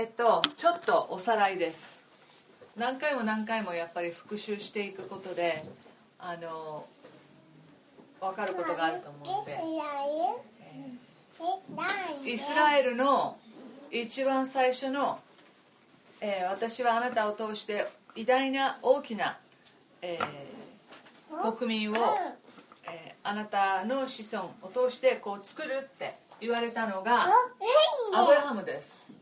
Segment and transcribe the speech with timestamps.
[0.00, 2.00] えっとちょっとおさらいです。
[2.74, 5.62] 何回も何回もやっぱり復習していくことで
[6.18, 6.86] あの
[8.18, 13.36] 分かることがあると思うので、えーイスラエルの
[13.90, 15.20] 一番最初の、
[16.22, 17.86] えー私はあなたを通して
[18.16, 19.36] 偉大な大きな、
[20.00, 27.26] えー国民を、えーあなたの子孫を通してこう作るって言われたのが
[28.14, 29.19] アブラハムです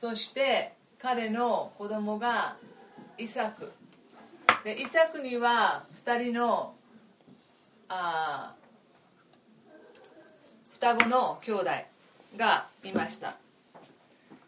[0.00, 2.54] そして彼の子供が
[3.18, 3.72] イサク。
[4.62, 6.72] でイサクには2人の
[7.88, 8.54] あ
[10.70, 11.70] 双子の兄弟
[12.36, 13.38] がいました。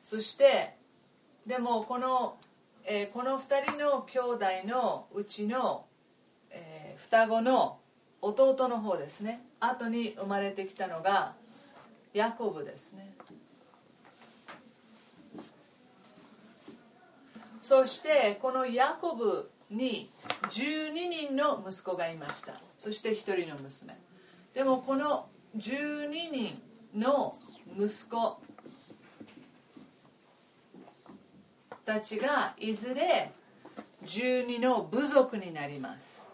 [0.05, 0.77] そして
[1.45, 2.37] でもこの、
[2.85, 5.85] えーこの2人の兄弟のうちの、
[6.53, 7.79] えー双子の
[8.23, 9.43] 弟の方ですね。
[9.59, 11.33] 後に生まれてきたのが
[12.15, 13.20] ヤコブですね。
[17.71, 20.11] そしてこのヤコブに
[20.49, 22.55] 12人の息子がいました。
[22.81, 23.97] そして1人の娘。
[24.53, 26.61] でもこの12人
[26.97, 27.37] の
[27.79, 28.41] 息子
[31.85, 33.31] たちがいずれ
[34.05, 36.27] 12の部族になります。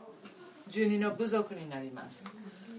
[0.71, 2.33] 12の部族になります。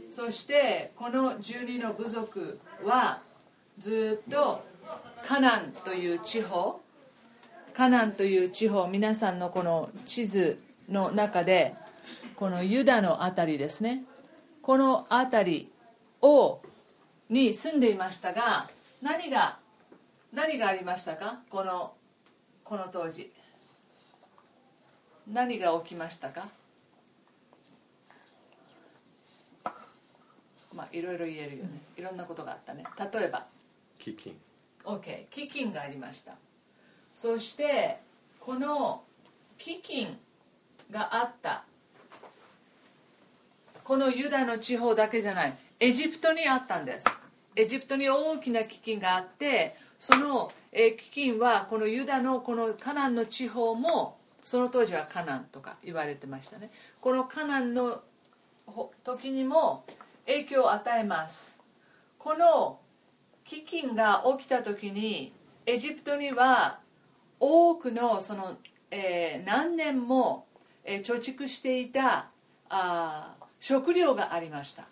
[0.09, 3.21] そしてこの12の部族は
[3.77, 4.63] ずっと
[5.21, 6.81] カナンという地方
[7.77, 10.57] カナンという地方皆さんのこの地図
[10.89, 11.75] の中で
[12.35, 14.01] このユダの辺りですね。
[14.63, 15.71] この辺り
[16.23, 16.59] を
[17.29, 18.67] に住んでいましたが
[19.03, 19.59] 何が
[20.33, 21.37] 何がありましたか？
[21.51, 21.93] この
[22.63, 23.31] この当時。
[25.31, 26.47] 何が起きましたか？
[30.73, 31.79] まあいろいろ言えるよね。
[31.95, 32.83] いろんなことがあったね。
[33.13, 33.45] 例えば。
[33.99, 34.35] 基金
[34.83, 36.33] OK 飢饉がありました
[37.17, 37.97] そして
[38.39, 39.01] この
[39.57, 40.07] 飢饉
[40.91, 41.63] があった。
[43.83, 45.57] このユダの地方だけじゃない。
[45.79, 47.07] エジプトにあったんです。
[47.55, 56.69] エジプトに大きな飢饉があってその飢饉はこのユダのこのカナンの地方もその当時はカナンとか言われてましたね。
[57.01, 58.03] このカナンの
[59.03, 59.85] 時にも
[60.27, 61.59] 影響を与えます。
[62.19, 62.79] この
[63.43, 65.33] 飢饉が起きた時に
[65.65, 66.85] エジプトには
[67.39, 68.57] 多くのその、
[68.91, 70.45] えー何年も、
[70.83, 72.27] えー貯蓄していた
[72.69, 74.85] あー食料がありました。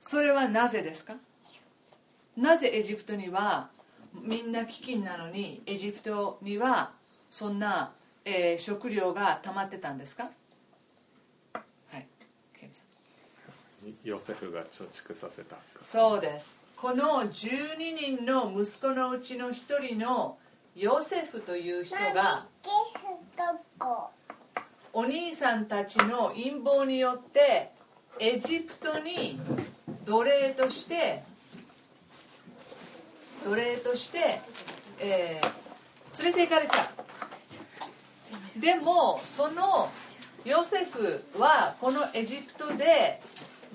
[0.00, 1.14] それはなぜですか？
[2.36, 3.68] なぜエジプトには
[4.14, 4.66] みんな飢
[4.98, 6.90] 饉なのにエジプトには
[7.30, 7.92] そんな、
[8.24, 10.30] えー食料が溜まってたんですか？
[11.90, 12.06] はい
[12.58, 12.84] ケンちゃん。
[14.02, 15.56] ヨセフが貯蓄させた。
[15.82, 16.64] そうです。
[16.76, 17.76] この12
[18.18, 20.36] 人の息子のうちの1人の
[20.74, 22.46] ヨセフという人が
[24.92, 27.70] お兄さんたちの陰謀によって
[28.18, 29.40] エジプトに
[30.04, 31.22] 奴隷として
[33.44, 34.40] 奴隷として、
[35.00, 35.64] えー
[36.22, 36.88] 連れて行かれちゃ
[38.56, 38.60] う。
[38.60, 39.90] でもその
[40.44, 43.20] ヨセフはこのエジプトで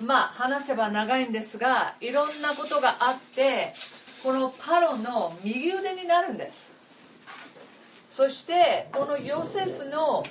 [0.02, 3.74] まあ話せば長いんですがいろんなことがあって
[4.24, 6.79] このパロの右腕になるんです
[8.09, 10.24] そしてこのヨセフの、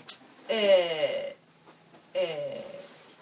[0.49, 2.79] えーえー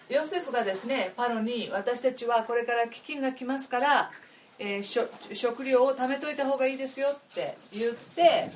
[0.09, 4.11] ヨセフがですねパロに私たちはこれから飢饉が来ますから、
[4.57, 8.49] えーしょ食料を貯めといた方がいいですよって言って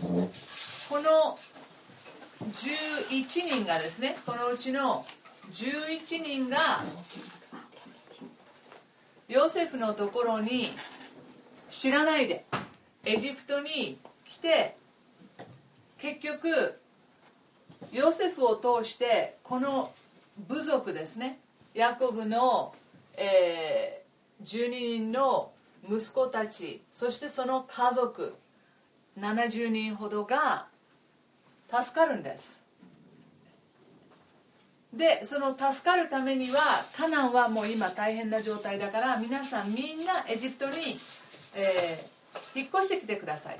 [0.88, 1.36] この
[2.54, 3.18] 11
[3.48, 5.04] 人がですねこのうちの
[5.52, 6.56] 11人が
[9.28, 10.70] ヨセフのところに
[11.68, 12.44] 知らないで
[13.04, 14.76] エジプトに来て
[16.00, 16.78] 結局
[17.92, 19.92] ヨセフを通してこの
[20.48, 21.38] 部族ですね。
[21.74, 22.74] ヤコブの、
[23.16, 24.00] えー
[24.42, 25.52] 12人の
[25.86, 28.34] 息子たちそしてその家族
[29.18, 30.66] 70人ほどが
[31.70, 32.62] 助かるんです。
[34.94, 40.98] でその助かるためにはカナンはもう今大変な状態だから皆さんみんなエジプトに、
[41.54, 42.20] えー
[42.54, 43.58] 引っ越してきてください。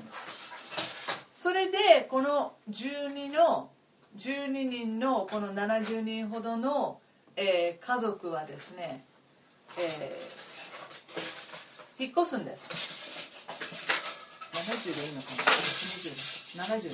[1.41, 3.71] それでこの12の
[4.15, 6.99] 12人のこの70人ほどの、
[7.35, 9.03] えー家族はですね、
[9.75, 13.47] えー引っ越すんです。
[14.53, 15.29] 70でいいのか
[16.57, 16.91] な？80で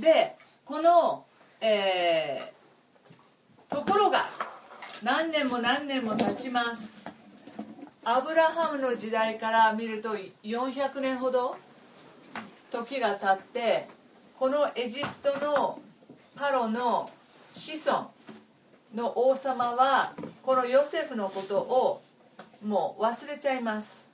[0.00, 1.26] ででこの、
[1.60, 4.30] えーところが
[5.02, 7.04] 何年も何年も経ちます。
[8.04, 11.58] アブラハムの時代から見ると400年ほど
[12.84, 13.88] 時が経って
[14.38, 15.80] このエジプトの
[16.34, 17.10] パロの
[17.54, 18.10] 子孫
[18.94, 20.12] の王様は
[20.42, 22.02] このヨセフのことを
[22.62, 24.10] もう忘れちゃいます。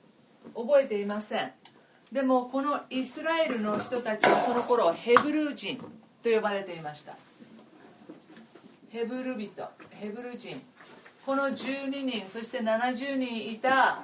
[0.55, 1.51] 覚えていません。
[2.11, 5.77] でもこのイスラエルの人たちはその頃ヘブル人
[6.21, 7.17] と呼ばれていました。
[8.89, 10.61] ヘブル人ヘブル人。
[11.25, 13.99] この12人そして70人いた、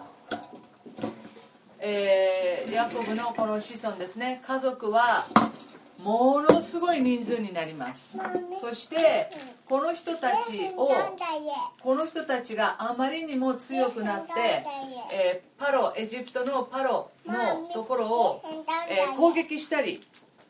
[1.82, 4.42] えー、ヤコブのこの子孫ですね。
[4.46, 5.26] 家族は
[6.04, 8.18] ものすごい人数になります。
[8.60, 9.30] そして
[9.68, 10.90] この人たちを
[11.82, 14.32] この人たちがあまりにも強くなって、
[15.12, 18.44] えー、パロエジプトのパロのところを、
[18.90, 20.00] えー、攻撃したり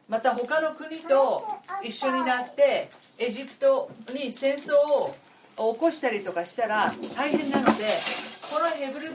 [0.08, 1.48] また他の国と
[1.84, 4.74] 一緒になってエジプトに戦争
[5.58, 7.86] を起こしたりとかしたら大変なので
[8.52, 9.14] このヘブル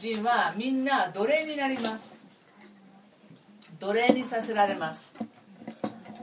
[0.00, 2.18] 人はみんな奴隷になります。
[3.78, 5.14] 奴隷にさせられます。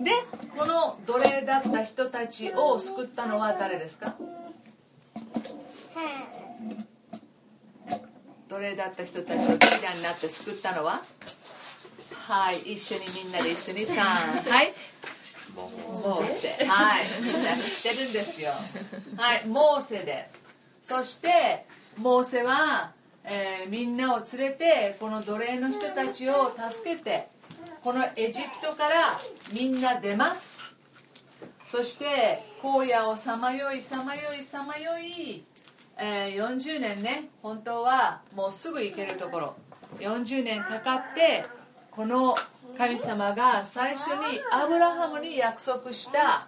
[0.01, 0.12] で
[0.57, 4.15] この奴隷だった人たちを救ったのは誰ですか？
[8.50, 11.01] 奴隷だった人たちをリーダーになって救ったのは？
[12.27, 14.73] はい一緒にみんなで一緒に3はい。
[15.56, 16.65] モーセ。
[16.65, 17.06] はい。
[17.21, 18.51] みんな知ってるんですよ。
[19.18, 20.45] はいモーセです。
[20.81, 22.91] そしてモーセは、
[23.29, 27.27] えー、みんなを連れてこの奴隷の人たちを助けて
[27.83, 29.18] このエジプトから
[29.53, 30.75] みんな出ます。
[31.65, 35.44] そして荒野をさまよいさまよいさまよい、
[35.97, 39.56] えー、40年ね本当はもうすぐ行けるところ。
[40.00, 41.45] 40年かかって
[41.91, 42.35] この
[42.77, 46.47] 神様が最初にアブラハムに約束した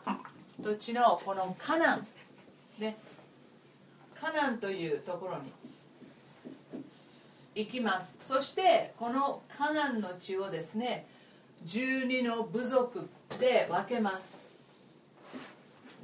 [0.59, 2.07] 土地のこのカナン。
[2.79, 2.97] ね。
[4.15, 5.58] カナンというところに。
[7.59, 8.17] 行きます。
[8.21, 11.05] そしてこのカナンの地をですね
[11.65, 14.47] 12の部族で分けます。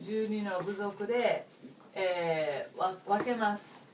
[0.02, 1.48] 12の部族で、
[1.94, 3.86] えー、分けます。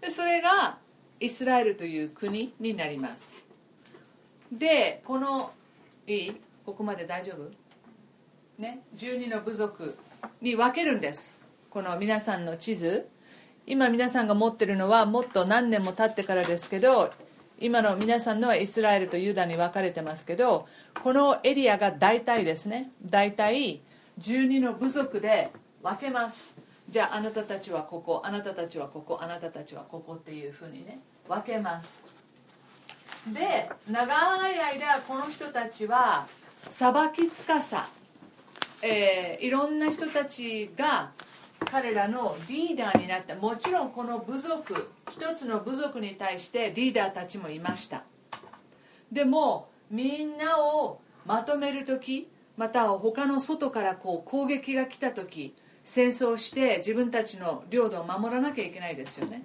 [0.00, 0.78] でそれが
[1.20, 3.44] イスラエルという国になります。
[4.50, 5.52] でこの
[6.06, 6.40] いい？
[6.64, 7.50] ここまで大丈夫？
[8.58, 9.94] ね？12の部族
[10.40, 11.42] に分けるんです。
[11.68, 13.06] この皆さんの地図。
[13.70, 17.12] 今皆さんが持ってるのはもっと何年も経ってからですけど
[17.60, 20.66] 今の皆さんのはイスラエルとユダに分かれてますけど
[21.04, 23.80] このエリアが大体ですね大体
[24.18, 25.52] 12の部族で
[25.84, 26.58] 分けます。
[26.88, 32.04] じゃああなたたちはここあなたたちはここあなたたちはここっていうふうにね分けます。
[33.32, 36.26] で長い間この人たちは
[36.68, 37.88] 裁きつかさ、
[38.82, 41.12] えー、いろんな人たちが
[41.66, 43.34] 彼らのリーダーになった。
[43.36, 48.02] もちろんこの部族一つの部族に対してリーダーたちもいました。
[49.12, 55.54] でもみんなをまとめる時また他の外からこう攻撃が来た時
[55.84, 59.42] 戦争して自分たちの領土を守らなきゃいけないですよね。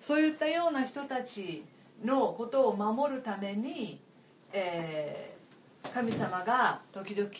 [0.00, 1.64] そういったような人たち
[2.04, 4.00] のことを守るために、
[4.52, 7.30] えー、神様が時々、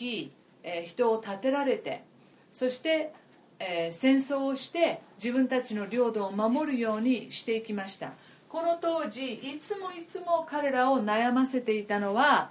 [0.63, 2.03] えー、人を立てられて
[2.51, 3.13] そして
[3.59, 8.13] えー、戦争をして自分たちの領土を守るようにしていきました。
[8.47, 12.49] この当時いつもいつも彼らを悩ませていたのは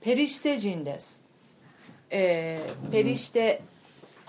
[0.00, 1.22] ペリシテ人です、
[2.08, 3.62] えー、ペリシテ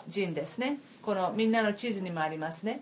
[0.08, 0.80] 人ですね。
[1.02, 2.82] このみんなの地図にもありますね。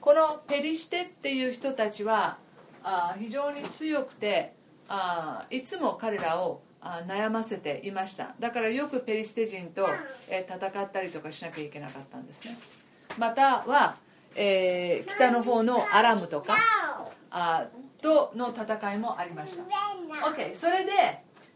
[0.00, 2.38] このペリシテっていう人たちは
[2.82, 4.52] あ非常に強くて
[4.88, 6.60] あいつも彼らを
[7.06, 8.34] 悩ませていました。
[8.38, 9.88] だからよくペリシテ人と、
[10.28, 12.58] え戦ったりとかしなきゃいけなかったんですね。
[13.18, 13.94] または、
[14.34, 16.54] えー、北の方のアラムとか
[17.30, 17.66] あ
[18.00, 19.62] との戦いもありました。
[20.28, 20.92] OK それで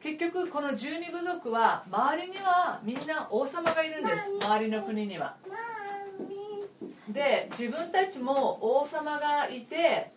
[0.02, 4.32] 結局この十二部族は周りにはみんな王様がいるんです。
[4.40, 5.36] 周りの国には。
[7.08, 10.12] で自分たちも王様がいて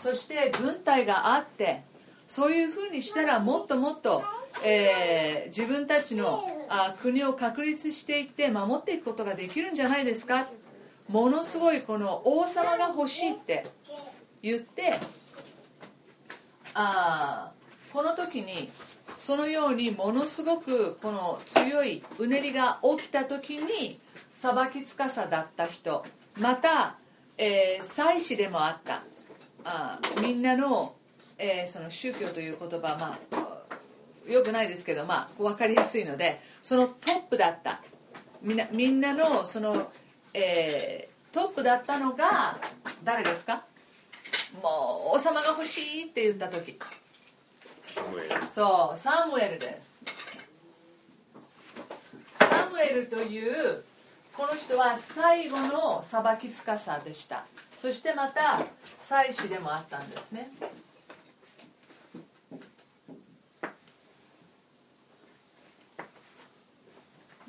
[0.00, 1.82] そして軍隊があって
[2.26, 4.24] そういうふうにしたらもっともっと、
[4.64, 10.48] えー、自分たちのあ国を確立していって守っていくことができるんじゃないですか
[11.08, 13.66] ものすごいこの王様が欲しいって
[14.42, 14.94] 言って
[16.74, 17.52] あ
[17.92, 18.70] この時に
[19.18, 24.00] そのようにものすごくこの強いうねりが起きた時に
[24.34, 26.04] 裁きつかさだった人
[26.40, 26.96] また、
[27.36, 29.02] えー、祭司でもあった。
[29.64, 30.94] あみんなの,、
[31.38, 37.80] えー、その宗教という言葉まあよくないですけど、まあ、分かりやすいのでそのトップだった。
[38.40, 39.92] みんなみんなのその
[40.34, 42.58] えー、トップだったのが
[43.04, 43.64] 誰ですか？
[44.62, 46.78] もう王様が欲しいって言った時。
[47.94, 48.46] サムエル。
[48.50, 50.02] そうサムエルです。
[52.38, 53.84] サムエルという
[54.34, 57.44] この人は最後の裁き司でした。
[57.78, 58.60] そしてまた
[59.00, 60.50] 祭司でもあったんですね。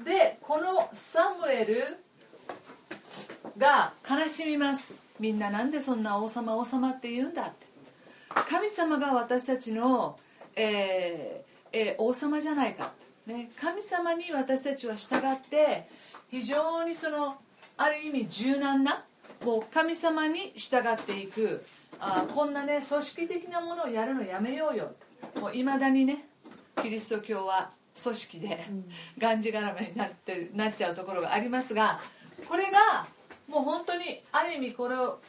[0.04, 2.04] でこのサムエル
[3.58, 5.00] が悲しみます。
[5.20, 7.68] みんななんでそんな王様王様って言うんだって。
[8.50, 10.18] 神様が私たちの、
[10.56, 12.94] えーえー王様じゃないか、
[13.26, 15.88] ね、神様に私たちは従って
[16.30, 17.36] 非常にその
[17.78, 19.04] ある意味柔軟な
[19.44, 21.66] もう神様に従っていく
[22.00, 24.92] あーこんなね組織的なものをやるのやめようよ。
[25.40, 26.26] もういまだにね
[26.82, 28.66] キリスト教は組織で
[29.18, 32.00] がんじがらめになってるなっちゃうところがありますが
[32.48, 33.06] これが
[33.54, 35.20] もう本当にある意味これを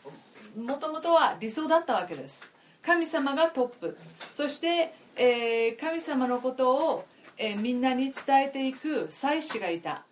[0.56, 2.50] もともとは理想だったわけです。
[2.82, 3.98] 神様がトップ。
[4.32, 7.04] そして、えー神様のことを、
[7.36, 10.04] えーみんなに伝えていく祭司がいた。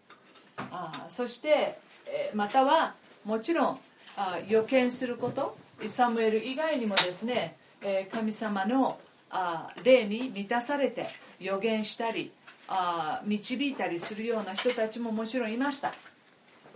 [0.70, 3.80] あそして、えーまたはもちろん
[4.16, 5.56] あ予見すること。
[5.88, 8.98] サムエル以外にもですね、えー神様の
[9.30, 11.06] あ霊に満たされて
[11.40, 12.30] 予言したり
[12.68, 15.94] あ導いたりするような人たちももちろんいました。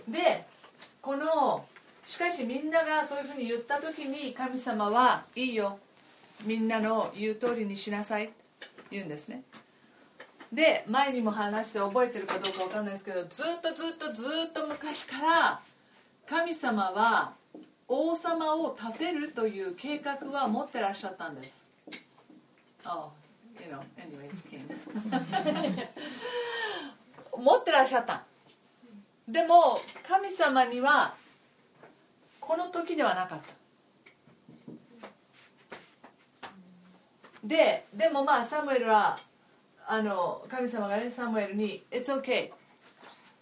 [0.08, 0.46] で
[1.06, 1.64] この
[2.04, 5.78] しかしみんながそういうふうに言った時に神様はいいよ。
[6.44, 8.24] みんなの言う通りにしなさい。
[8.24, 8.34] って
[8.90, 9.44] 言うんですね。
[10.52, 15.60] で前にも話して覚えてるかどうかわかんないですけどずっとずっとずっと昔から
[16.28, 17.34] 神様は
[17.86, 21.64] 王様を立てるという計画は持ってらっしゃったんです。
[22.84, 23.10] Oh,
[23.60, 24.42] you know, anyways,
[27.38, 28.25] 持ってらっしゃった。
[29.28, 31.14] でも神様には
[32.40, 33.56] この時ではなかった。
[37.42, 39.18] ででもまあサムエルは
[39.86, 42.50] あの神様がねサムエルに「It's okay」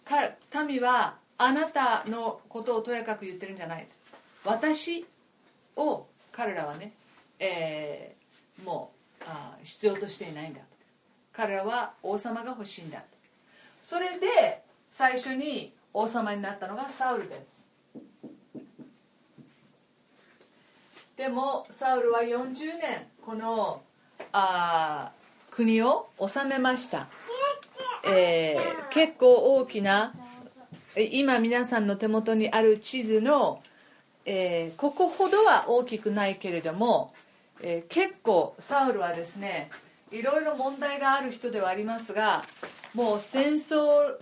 [0.05, 3.87] か民はあなたのことをとやかく言ってるんじゃない。
[4.43, 5.05] 私
[5.75, 6.93] を彼らはね、
[7.39, 8.25] えー
[8.63, 10.61] もうあ必要としていないんだ。
[11.33, 13.03] 彼らは王様が欲しいんだ。
[13.83, 17.63] それで最初に王様になったのがサウルです。
[21.15, 23.81] でもサウルは40年この
[24.33, 25.11] あ
[25.49, 27.07] 国を治めました、
[28.05, 30.13] えー結構大きな
[30.97, 33.61] え今皆さんの手元にある地図の、
[34.25, 37.13] えーここほどは大きくないけれども、
[37.61, 39.69] えー結構サウルはですね
[40.11, 42.43] いろいろ問題がある人ではありますが
[42.93, 44.17] もう戦争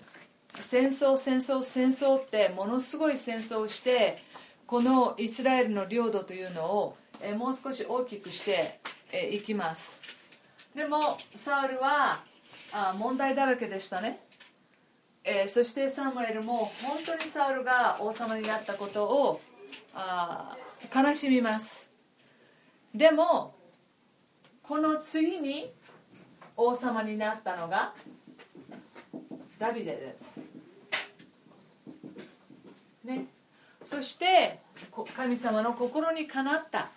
[0.60, 4.20] 戦争戦争戦争ってものすごい戦争をして
[4.68, 8.80] このイスラエルの領土というのを、えもう少し大きくして
[9.12, 10.02] えいきます。
[10.76, 12.20] でもサウルは
[12.72, 14.20] あ問題だらけでしたね。
[15.24, 19.42] えそしてサムエルも本当にサウルが王様になったことを
[19.94, 20.58] あ
[20.94, 21.90] 悲しみます。
[22.94, 23.56] でも
[24.64, 25.72] この次に
[26.58, 27.94] 王様になったのが
[29.64, 30.38] ダビデです。
[33.06, 33.28] ね。
[33.86, 34.60] そして
[35.16, 36.92] 神様の心にかなった。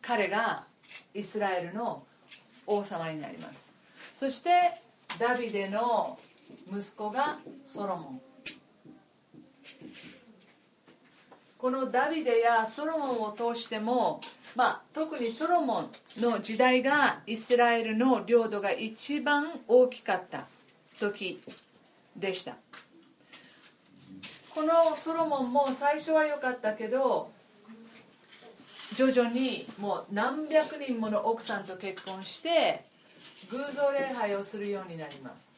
[0.00, 0.64] 彼が
[1.12, 2.02] イスラエルの
[2.66, 3.70] 王様になります。
[4.14, 4.80] そして
[5.18, 6.18] ダビデの
[6.72, 7.36] 息子が
[7.66, 8.20] ソロモン。
[11.58, 14.20] このダビデやソロモンを通しても、
[14.54, 20.46] まあ、特にソロモンの時代がイスラエルの領土が一番大きかった
[21.00, 21.42] 時
[22.14, 22.56] でした。
[24.54, 27.30] このソロモンも最初は良かったけど
[28.94, 32.84] 徐々にもう何百人もの奥さんと結婚して
[33.50, 35.56] 偶像礼拝をするようになります。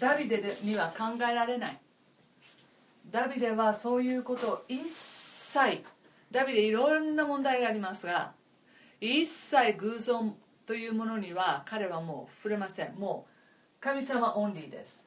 [0.00, 1.78] ダビデには考えられない。
[3.12, 5.84] ダビデはそういうことを一切
[6.30, 8.32] ダビデいろんな問題がありますが
[9.02, 10.34] 一切偶像
[10.66, 12.94] というものには彼はもう触れません。
[12.94, 13.32] もう
[13.82, 15.04] 神様オンリーです。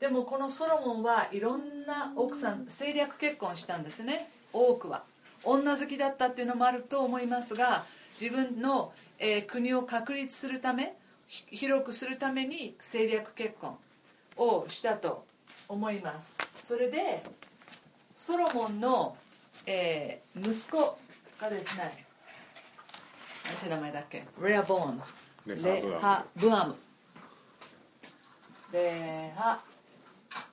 [0.00, 4.30] でもこのソロモンはいろんな奥さん政略結婚したんですね。
[4.52, 5.04] 多くは。
[5.44, 7.84] 女好きだったっていうのもあると思いますが
[8.20, 10.96] 自分の、えー国を確立するため
[11.28, 13.76] 広くするために政略結婚
[14.36, 15.27] をしたと
[15.68, 16.38] 思います。
[16.62, 17.22] それで
[18.16, 19.16] ソロモンの、
[19.66, 20.98] えー息子
[21.40, 22.04] がですね
[23.44, 24.24] なんて名前だっけ？
[24.40, 25.02] レアボーン。
[25.46, 26.76] レハブアム。
[28.72, 29.60] レハ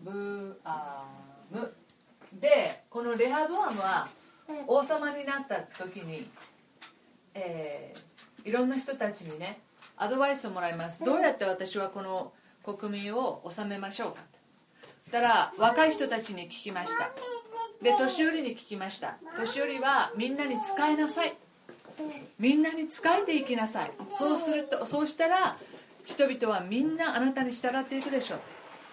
[0.02, 1.06] ブア
[1.52, 1.76] ム。
[2.34, 4.08] でこのレハブアムは
[4.68, 6.30] 王様になった時に、
[7.34, 8.00] えー
[8.48, 9.60] いろんな人たちにね
[9.98, 11.04] アドバイスをもらいます。
[11.04, 12.32] どうやって私はこの
[12.64, 14.22] 国民を治めましょうか？
[14.32, 14.35] と
[15.12, 17.12] たら若い人たちに聞きました。
[17.82, 19.16] で年寄りに聞きました。
[19.38, 21.36] 年寄りはみんなに使いなさい。
[22.40, 23.92] みんなに仕えていきなさい。
[24.10, 25.58] そうするとそうしたら
[26.06, 28.40] 人々はみんなあなたに従っていくでしょう。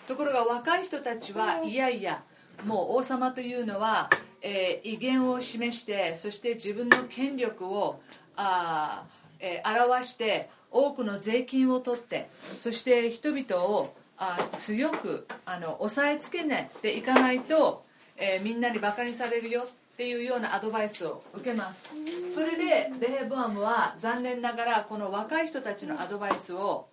[0.07, 2.23] ところが若い人たちはいやいや
[2.64, 8.00] もう王様というのは、えー威厳を示してそして自分の権力を
[8.37, 9.04] あ、
[9.40, 12.28] えー表して多くの税金を取って
[12.59, 16.45] そして人々をあー強くあの押さえつけ
[16.81, 17.85] ていかないと、
[18.17, 21.91] えーみんなにバカにされるよっていうようなアドバイスを受けます。
[22.33, 26.87] それでレヘブアムは残念ながらこの若い人たちのアドバイスを、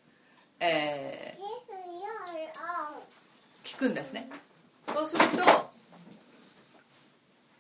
[0.59, 1.49] えー
[3.63, 4.27] 聞くんですね。
[4.91, 5.69] そうすると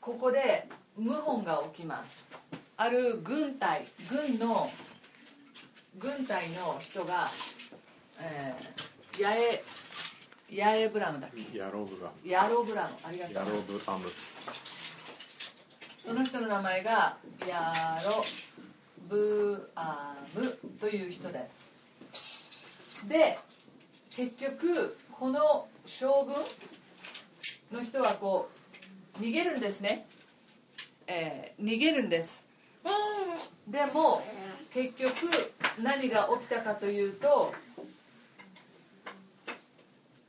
[0.01, 2.31] ここで謀反が起きます。
[2.75, 4.71] ある軍隊軍の
[5.99, 7.29] 軍隊の人が、
[8.19, 9.63] えーヤエ
[10.51, 11.57] ヤエブラムだっけ？
[11.57, 12.11] ヤロブが。
[12.25, 13.35] ヤロブラムありがとう。
[13.35, 14.11] ヤロブアム。
[15.99, 17.73] その人の名前がヤ
[18.05, 18.23] ロ
[19.07, 21.71] ブアムという人です。
[23.07, 23.37] で
[24.09, 26.25] 結局この将
[27.71, 28.49] 軍の人はこ
[29.19, 30.07] う逃げるんですね、
[31.07, 32.47] えー逃げるんです。
[33.67, 34.23] でも
[34.73, 35.13] 結局
[35.83, 37.53] 何が起きたかというと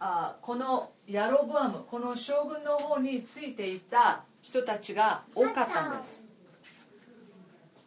[0.00, 6.24] あこのヤロブアムこの将軍の方についていた人たちが多かったんです。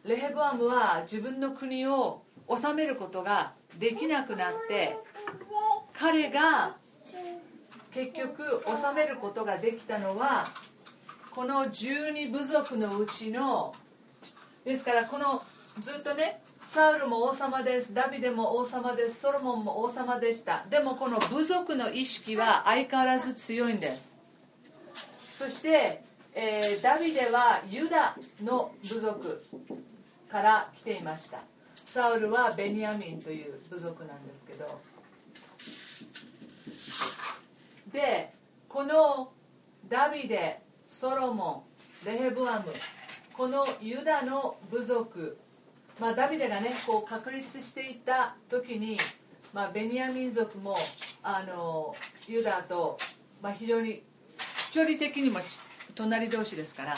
[0.06, 4.98] レヘブアムは自分の国を治めることができなくなって
[5.94, 6.76] 彼が
[7.92, 10.48] 結局治めることができたのは
[11.32, 13.74] この12部族のうちの
[14.66, 15.42] ですからこの
[15.80, 16.43] ずっとね
[16.74, 17.94] サウルも王様です。
[17.94, 19.22] ダビデも王様です。
[19.22, 20.66] ソロモンも王様でした。
[20.72, 24.18] でもこの部族の意識は相変わらず強いんです。
[25.38, 29.46] そして、えーダビデはユダの部族
[30.28, 31.42] から来ていました。
[31.86, 34.82] サウルはベニヤミンという部族なんですけど。
[37.92, 38.34] で
[38.68, 39.32] この
[39.88, 40.60] ダビデ
[40.90, 41.68] ソロモ
[42.04, 42.74] ンレヘブアム
[43.38, 45.38] このユダの部族
[46.00, 48.98] まあダビデがねこう確立していた時に、
[49.54, 50.76] まあ、ベニヤ民族も
[51.22, 51.96] あの
[52.28, 52.98] ユダと、
[53.42, 54.04] まあ、非常に
[54.72, 55.40] 距離的にも
[55.96, 56.96] 隣同士ですから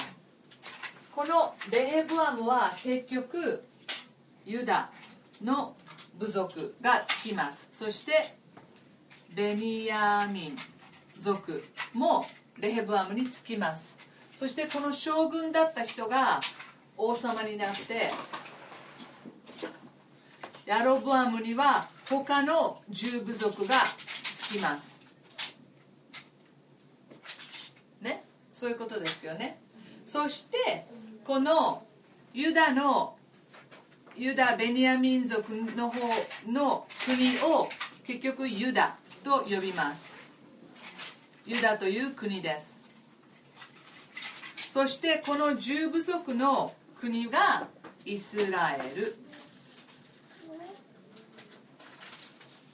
[1.16, 3.64] このレヘブアムは結局
[4.46, 4.90] ユダ
[5.44, 5.76] の
[6.18, 7.70] 部族がつきます。
[7.72, 8.36] そして
[9.34, 10.58] ベニヤミン
[11.18, 12.26] 族も
[12.58, 13.98] レヘブアムにつきます。
[14.36, 16.42] そしてこの将軍だった人が
[16.98, 18.12] 王様になって
[20.66, 23.84] ヤロブアムには他の十部族が
[24.36, 25.00] つきます。
[28.02, 28.24] ね？
[28.52, 29.60] そういうことですよね。
[30.06, 30.86] そして
[31.24, 31.84] この
[32.34, 33.16] ユダの
[34.16, 36.00] ユダ・ベニヤ民族の方
[36.48, 37.70] の国を
[38.04, 40.16] 結局ユダと呼びます。
[41.46, 42.88] ユダという国です。
[44.70, 47.68] そしてこの十部族の国が
[48.04, 49.16] イスラエル。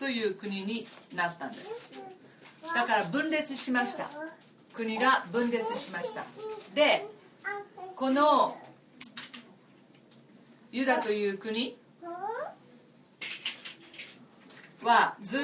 [0.01, 1.69] という国になったんです。
[2.73, 4.09] だから分裂しました。
[4.73, 6.25] 国が分裂しました。
[6.73, 7.05] で
[7.95, 8.57] この
[10.71, 11.77] ユダという国
[14.81, 15.39] はずっ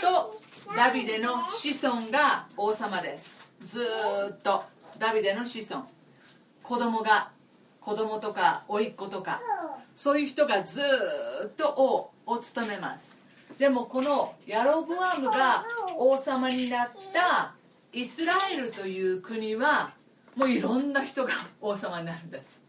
[0.00, 0.42] と
[0.74, 3.46] ダビデの子孫が王様です。
[3.64, 3.86] ず
[4.32, 4.64] っと
[4.98, 5.84] ダビデの子孫。
[6.64, 7.30] 子供が
[7.80, 9.40] 子供とか甥っ子とか
[9.94, 10.80] そういう人がず
[11.46, 11.68] っと
[12.26, 13.27] 王を務めます。
[13.58, 15.64] でもこのヤロブアムが
[15.96, 17.52] 王様になった
[17.92, 19.92] イスラエルという国は
[20.36, 22.62] もういろんな人が王様になるんです。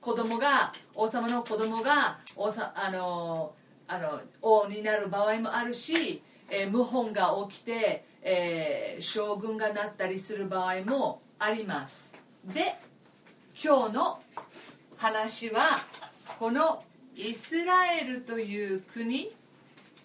[0.00, 3.52] 子供が王様の子供が王さあの
[3.86, 12.14] あの王になる場合もあるし、えー謀反が起きて、えー将軍がなったりする場合もあります。
[12.46, 12.74] で
[13.62, 14.20] 今日の
[14.96, 15.60] 話は
[16.38, 16.82] この
[17.14, 19.30] イスラエルという国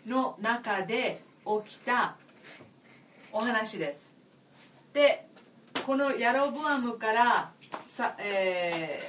[0.09, 1.23] の中で
[1.65, 2.15] 起きた
[3.31, 4.13] お話です。
[4.91, 5.27] で
[5.85, 7.51] このヤロブアムから
[7.87, 9.01] さえ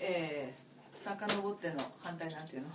[0.00, 2.68] ー、えー、遡っての反対なんていうの？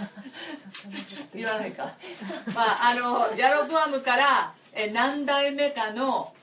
[1.34, 1.84] 言わないか。
[2.54, 6.34] まああのヤロブアムからえー何代目かの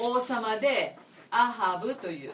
[0.00, 0.98] お王様で
[1.30, 2.32] アハブという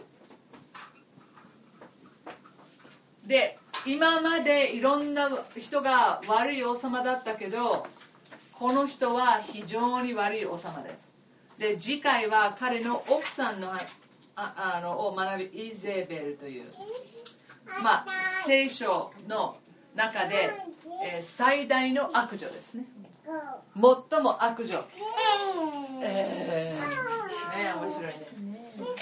[3.26, 7.87] で今までいろんな人が悪い王様だったけど
[8.52, 11.12] この人は非常に悪い王様です。
[11.58, 13.80] で次回は彼の奥さんのあ
[14.37, 16.64] あのを学びイゼベルという
[17.82, 18.06] まあ
[18.46, 19.56] 聖書の
[19.94, 20.52] 中で、
[21.04, 22.85] えー最大の悪女ですね。
[23.74, 24.85] 最も悪女。
[26.02, 28.16] えー、ね面白いね、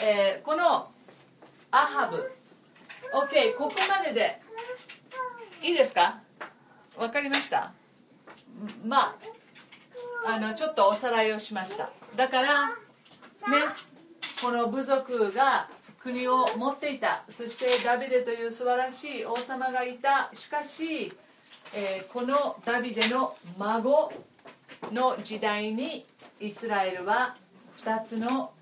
[0.02, 0.90] えーこの
[1.70, 2.39] アハブ。
[3.12, 4.40] OK ここまでで。
[5.62, 6.20] いいですか？
[6.96, 7.72] わかりました？
[8.84, 9.16] ま
[10.24, 11.90] ああのちょっとおさらいをしました。
[12.16, 12.74] だからね
[14.40, 15.68] この部族が
[16.02, 17.24] 国を持っていた。
[17.28, 20.30] そしてダビデという素晴らしい王様がいた。
[20.32, 21.12] しかし、
[21.74, 24.12] えーこのダビデの孫
[24.92, 26.06] の時代に
[26.40, 27.36] イスラエルは
[27.84, 28.52] 2つの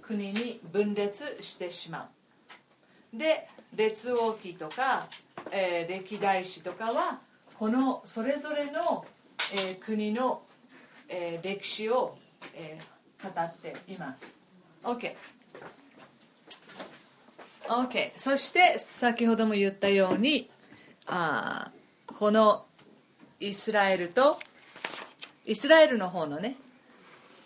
[0.00, 2.08] 国に分裂してしま
[3.14, 3.18] う。
[3.18, 5.06] で列王記とか、
[5.52, 7.20] えー歴代史とかは
[7.58, 9.04] このそれぞれの、
[9.52, 10.42] えー国の、
[11.08, 12.16] えー歴史を、
[12.54, 14.38] えー語っています。
[14.82, 15.14] OK
[17.68, 20.48] OK そして先ほども言ったように
[21.06, 21.70] あ
[22.06, 22.64] この
[23.38, 24.38] イスラエルと
[25.44, 26.56] イスラエルの方のね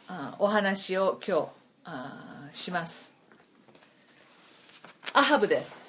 [0.06, 1.48] あお話を今日
[1.86, 3.12] あします。
[5.12, 5.83] アハブです。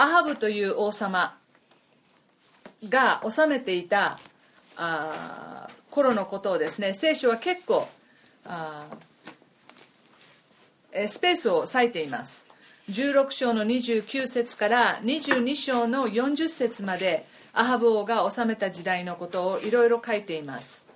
[0.00, 1.36] アハブという王様
[2.88, 4.16] が治めていた
[4.76, 7.88] あ頃のことをですね聖書は結構
[8.44, 8.86] あ
[11.06, 12.46] スペースを割いています。
[12.90, 20.86] 16章の29節から22章の40節までアハブ王が治めた時代のことをいろいろ書いています。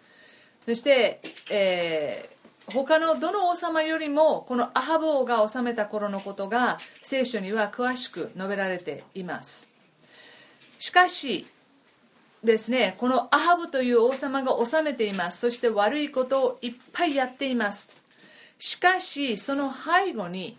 [0.64, 2.32] そして、え
[2.66, 9.68] 他のどの王様よりもこのアハブ王が治めた頃のことが聖書には詳しく述べられています。
[10.79, 11.46] しかし
[12.44, 15.40] ですねこのアハブという王様が治めています。
[15.40, 17.96] そして悪いことをいっぱいやっています。
[18.59, 20.57] しかしその背後に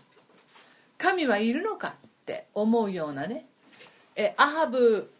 [0.98, 3.46] 神はいるのかって思うようなね。
[4.14, 5.10] えアハブ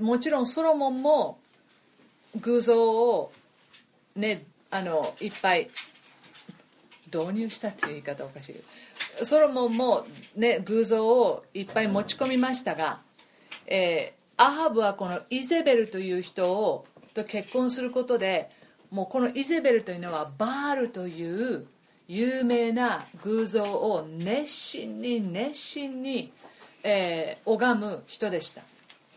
[0.00, 1.38] もちろんソロモンも
[2.40, 3.32] 偶像を
[4.14, 5.70] ねあのいっぱい
[7.12, 9.24] 導入したっていう言い方おかしい。
[9.24, 13.00] ソロモンもね偶像をいっぱい持ち込みましたが、
[13.66, 18.50] えーアハブはこのイゼベルという人をと結婚することで
[18.90, 21.66] もうこのイゼベルというのはバールという
[22.06, 26.32] 有名な偶像を熱心に熱心に、
[26.84, 28.60] えー拝む人でした。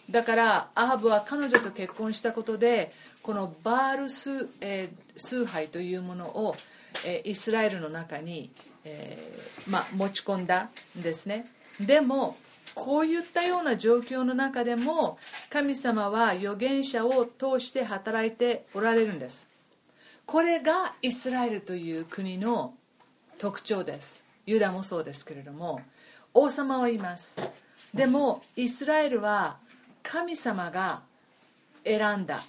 [0.10, 6.56] だからアハブは彼女と結婚したことでこのバール崇,、えー崇拝というものを、
[7.06, 8.52] えイスラエルの中に、
[8.84, 11.46] えーま、持ち込んだんですね。
[11.80, 12.38] でも
[12.76, 15.18] こういったような状況の中でも
[15.50, 19.50] 神様は預言者を通して働いておられるんです。
[20.26, 22.74] これがイスラエルという国の
[23.38, 24.26] 特徴です。
[24.46, 25.82] ユダもそうですけれども
[26.34, 27.38] 王様はいます。
[27.94, 29.58] でもイスラエルは
[30.04, 31.02] 神様が
[31.84, 32.40] 選んだ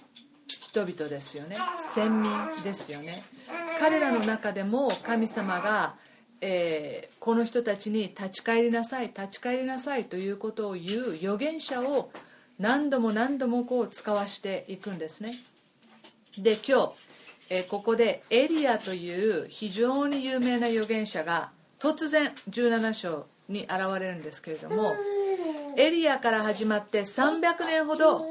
[0.47, 1.57] 人々ですよね。
[1.77, 2.31] 先民
[2.63, 3.23] ですよね。
[3.79, 5.95] 彼らの中でも神様が、
[6.41, 12.11] えーこの人たちに立ち返りなさい立ち返りなさいということを言う預言者を
[12.57, 15.35] 何度も何度もこう使わしていくんですね。
[16.37, 16.91] で今日、
[17.51, 24.95] えーここでエリアという非常に有名な預言者が突然17章に現れるんですけれども
[25.77, 28.25] エリアから始まって300年ほど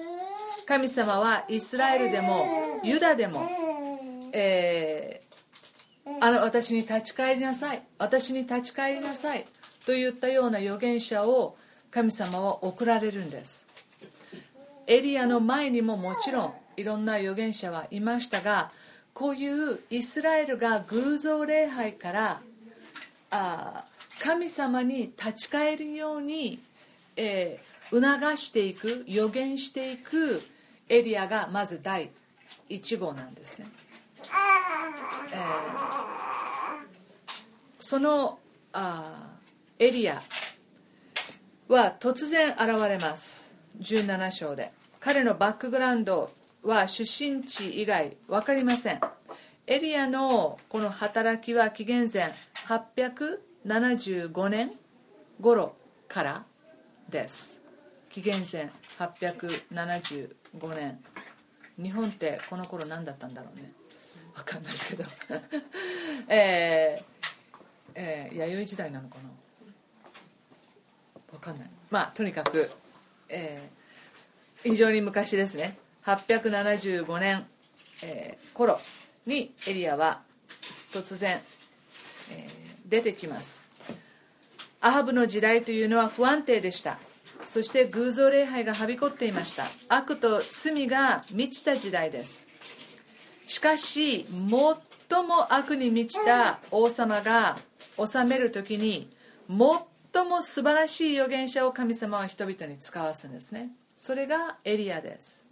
[0.66, 3.48] 神様はイスラエルでもユダでも、
[4.32, 5.30] えー
[6.18, 7.82] あの私に立ち返りなさい。
[7.98, 9.46] 私に立ち返りなさい。
[9.86, 11.56] といったような預言者を
[11.90, 13.68] 神様は送られるんです。
[14.88, 18.72] エリアの前にももちろんいろんな預言者はいましたが
[19.14, 22.40] こういうイスラエルが偶像礼拝から
[23.30, 23.84] あ
[24.18, 26.60] 神様に立ち返るように、
[27.16, 30.40] えー促していく予言していく
[30.88, 32.10] エリアがまず第
[32.68, 33.66] 1号なんですね、
[35.32, 35.90] えー
[37.90, 38.38] その
[38.72, 39.36] あ
[39.80, 40.22] エリア
[41.66, 43.56] は突然現れます。
[43.80, 44.70] 17章で。
[45.00, 46.30] 彼のバックグラウンド
[46.62, 49.00] は出身地以外分かりません。
[49.66, 52.32] エリアのこの働きは紀元前
[52.68, 54.70] 875年
[55.40, 55.74] 頃
[56.06, 56.44] から
[57.08, 57.60] です。
[58.08, 61.00] 紀元前875年。
[61.82, 63.72] 日本ってこの頃何だったんだろうね。
[64.34, 65.04] 分かんないけど、
[66.28, 67.04] えー
[67.94, 69.30] えー弥生時代なのかな？
[71.32, 71.70] わかんない。
[71.90, 72.70] まあとにかく、
[73.28, 75.78] えー非常に昔ですね。
[76.04, 77.46] 875年、
[78.02, 78.80] えー頃
[79.26, 80.22] にエリアは
[80.92, 81.40] 突然、
[82.30, 83.64] えー出てきます。
[84.80, 86.98] アハブの時代というのは不安定でした。
[87.46, 89.66] そして偶像礼拝がはびこっていました。
[89.88, 92.48] 悪と罪が満ちた時代です。
[93.50, 97.58] しかし最も悪に満ちた王様が
[97.98, 99.10] 治める時に
[99.48, 103.70] 最も素晴らしい預言者を神様は人々に使わすんですね。
[103.96, 105.46] それがエリアです。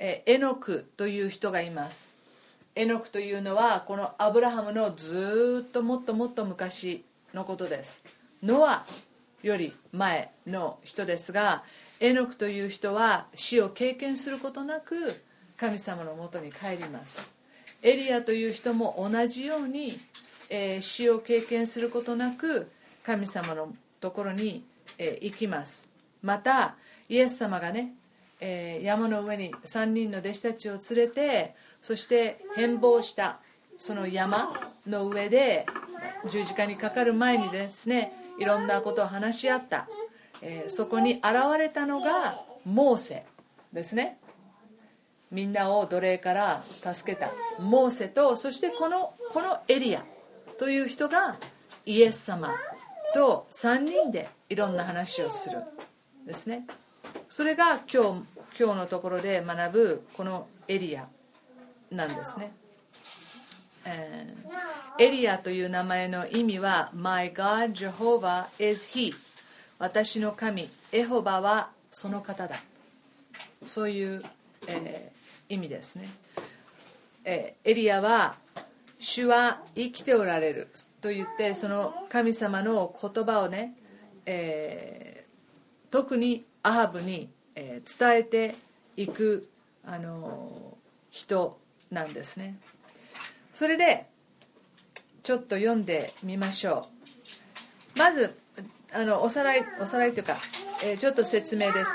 [0.00, 2.18] えエノクという人がいます。
[2.74, 8.02] エノクというのはこのアブラハムのずっともっともっと昔のことです。
[8.42, 8.82] ノア
[9.44, 11.62] より前の人ですが
[12.00, 15.22] エノクという人は死を経験することなく
[15.60, 17.30] 神様のもとに帰ります。
[17.82, 20.00] エリアという人も同じように、
[20.48, 22.70] えー死を経験することなく
[23.04, 24.64] 神様のところに、
[24.96, 25.90] えー行きます。
[26.22, 26.76] また
[27.10, 27.92] イエス様がね、
[28.40, 33.40] えー山の上に3人の弟子たちを連れてそして変貌した
[33.76, 35.66] その山の上で
[36.30, 39.86] 十字架にかかる前にですねいろんなことを話し合った、
[40.40, 41.24] えーそこに現
[41.58, 43.26] れたのがモーセ
[43.74, 44.16] ですね。
[45.30, 47.30] みんなを奴隷から助けた。
[47.58, 50.04] モーセとそしてこのこのエリア
[50.58, 51.36] という人が
[51.86, 52.52] イエス様
[53.14, 55.58] と3人でいろんな話をする
[56.26, 56.66] ですね。
[57.28, 58.22] それが今日
[58.58, 61.06] 今日のところで学ぶこのエリア
[61.90, 62.52] なんですね、
[63.84, 64.50] えー
[64.98, 69.14] エリアという名前の意味は My God Jehovah is He
[69.78, 72.56] 私の神エホバはその方だ。
[73.64, 74.22] そういう、
[74.66, 75.19] えー
[75.50, 76.08] 意味ですね、
[77.24, 78.36] えエリアは
[79.00, 80.68] 主は生きておられる
[81.00, 83.74] と言ってその神様の言葉をね、
[84.26, 85.20] えー
[85.90, 88.54] 特にアハブに、え伝えて
[88.96, 89.48] いく、
[89.84, 90.78] あの
[91.10, 91.58] 人
[91.90, 92.60] なんですね。
[93.52, 94.06] それで
[95.24, 96.86] ちょっと読んでみましょ
[97.96, 97.98] う。
[97.98, 98.38] まず
[98.92, 100.36] あのおさらいおさらいというか、
[100.84, 101.90] えーちょっと説明です。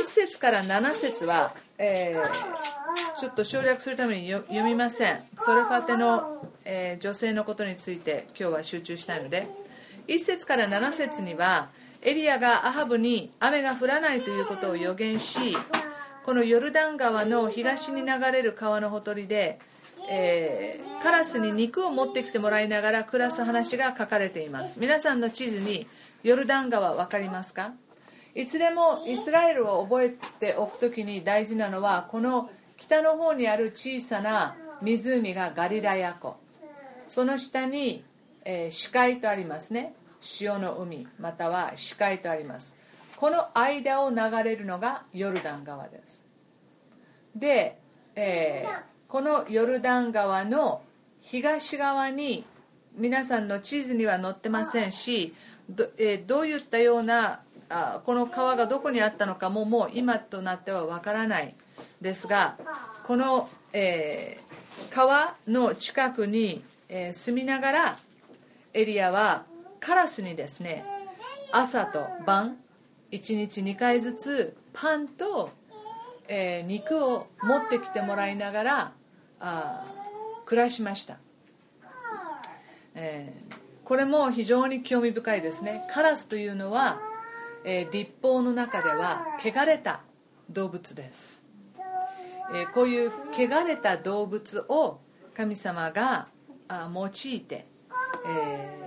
[0.00, 2.79] 1節から7節は、えー
[3.20, 5.22] ちょっと省略するために読みません。
[5.44, 9.46] ソレファテの、えー女性のことについて今日は集中したいので。
[10.08, 11.68] 1節から7節には
[12.00, 15.54] エリアがアハブに雨が降らないということを予言し
[16.24, 19.60] このヨルダン川の東に流れる川のほとりで、
[20.08, 24.80] えーカラスに肉を持ってきてもらいながら暮らす話が書かれています。
[24.80, 25.86] 皆さんの地図に
[26.22, 27.72] ヨルダン川分かりますか？
[28.34, 32.48] いつでもイスラエルを覚えておくときに大事なのはこの
[32.80, 36.36] 北の方にある小さな湖がガリラヤ湖。
[37.08, 38.02] その下に、
[38.44, 39.94] えー死海とありますね。
[40.20, 42.76] 潮の海または死海とあります。
[43.16, 46.24] この間を流れるのがヨルダン川です。
[47.36, 47.78] で、
[48.16, 50.82] えーこのヨルダン川の
[51.20, 52.46] 東側に
[52.94, 55.34] 皆さんの地図には載ってませんし
[55.68, 61.54] ど,、えーどういったようなあこの川がどこにあったのかももう今となってはわからない
[62.00, 62.56] ですが
[63.06, 64.50] この、えー
[64.90, 67.96] 川の近くに、えー住みながら
[68.72, 69.44] エリアは
[69.80, 70.84] カラスにですね
[71.52, 72.56] 朝と晩
[73.10, 75.50] 1日2回ずつパンと、
[76.28, 78.92] えー肉を持ってきてもらいながら
[79.40, 79.84] あ
[80.46, 81.18] 暮らしました、
[82.94, 85.84] えーこれも非常に興味深いですね。
[85.90, 87.00] カラスというのは、
[87.64, 90.02] えー立法の中では汚れた
[90.48, 91.39] 動物です、
[92.54, 95.00] えこういう汚れた動物を
[95.34, 96.28] 神様が
[96.68, 97.66] 用いて、
[98.26, 98.80] え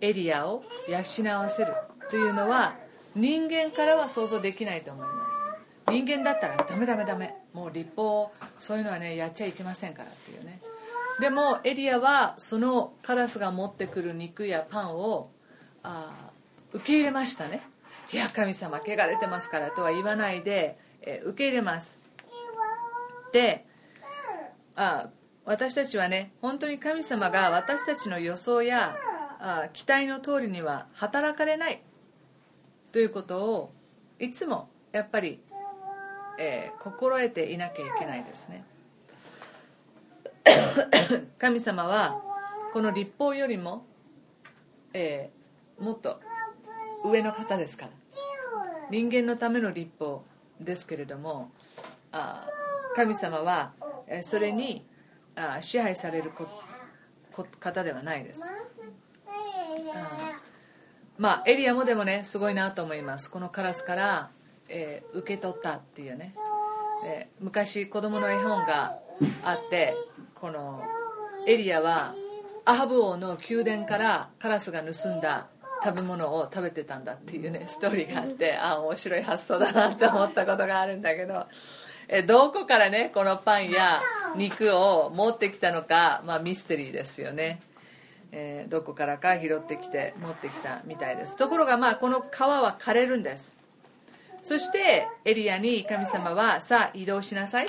[0.00, 0.96] エリアを養
[1.38, 1.72] わせる
[2.10, 2.74] というのは
[3.14, 5.92] 人間からは想像できないと思います。
[5.92, 7.36] 人間だったらダメダメダメ。
[7.52, 10.60] もう立法そういうのはねやっちゃいけませんからっていうね。
[11.20, 15.30] でもエリアはそのカラスが持ってくる肉やパンを
[15.82, 16.30] あ
[16.72, 17.62] 受け入れましたね。
[18.12, 21.99] いや神様汚れてますからとは言わないで、え受け入れます。
[23.32, 23.66] で
[24.76, 25.08] あ
[25.44, 28.96] 私たちはね本当に神様が私たちの予想や
[29.38, 31.82] あ期待の通りには働かれない
[32.92, 33.72] ということを
[34.18, 35.40] いつもやっぱり、
[36.38, 38.64] えー心得ていなきゃいけないですね。
[41.38, 42.20] 神様は
[42.72, 43.84] この立法よりも、
[44.92, 46.20] えーもっと
[47.04, 47.92] 上の方ですから。
[48.90, 50.24] 人間のための立法
[50.60, 51.52] ですけれども
[52.12, 52.46] あ
[52.94, 53.72] 神様は
[54.22, 54.84] それに
[55.60, 56.32] 支配される
[57.60, 58.52] 方ではないです。
[61.18, 63.30] まあエリアもでもねすごいなと思います。
[63.30, 64.30] このカラスから、
[64.68, 66.34] え受け取ったっていうね、
[67.04, 68.98] え昔子供の絵本が
[69.42, 69.94] あって
[70.34, 70.82] この
[71.46, 72.14] エリアは
[72.64, 75.48] アハブ王の宮殿からカラスが盗んだ
[75.84, 81.46] 食べ物を食べてたんだっていうねストーリーがあってあ面白い発想だなって思ったことがあるんだけど。
[82.12, 84.02] えどこからねこのパンや
[84.36, 87.60] 肉を持ってきたのか、まあ、ミステリーですよね。
[88.32, 91.36] えーどこからか拾ってきて持ってきたみたいです。
[91.36, 93.58] ところがまあこの川は枯れるんです。
[94.42, 97.66] そしてエリアに神様はさあ移動しなさい。
[97.66, 97.68] っ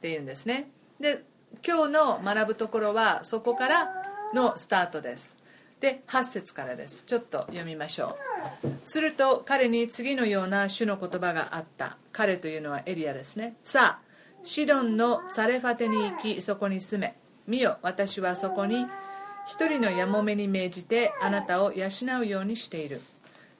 [0.00, 0.70] て言うんですね。
[1.00, 1.24] で
[1.66, 3.88] 今日の学ぶところはそこから
[4.34, 5.37] のスタートです。
[5.80, 7.04] で8節からです。
[7.04, 8.16] ちょっと読みましょ
[8.64, 8.68] う。
[8.84, 11.96] すると彼に次のような主の言葉があった。
[12.12, 13.54] 彼というのはエリアですね。
[13.62, 14.08] さあ
[14.42, 17.16] シドンのサレファテに行きそこに住め。
[17.46, 18.86] 見よ私はそこに
[19.46, 21.88] 一人のやもめに命じてあなたを養
[22.20, 23.00] うようにしている。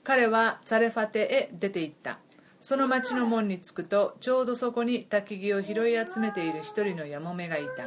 [0.03, 2.19] 彼はサレファテへ出て行った。
[2.61, 7.87] その町の門に着くとちょうどそこに焚き木を拾い集めている一人のやもめがいた。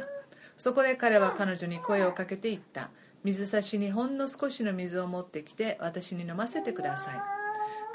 [0.56, 2.90] そこで彼は彼女に声をかけて言った。
[3.24, 7.22] 水差しにほんの少しの水を持ってきて私に飲ませてください。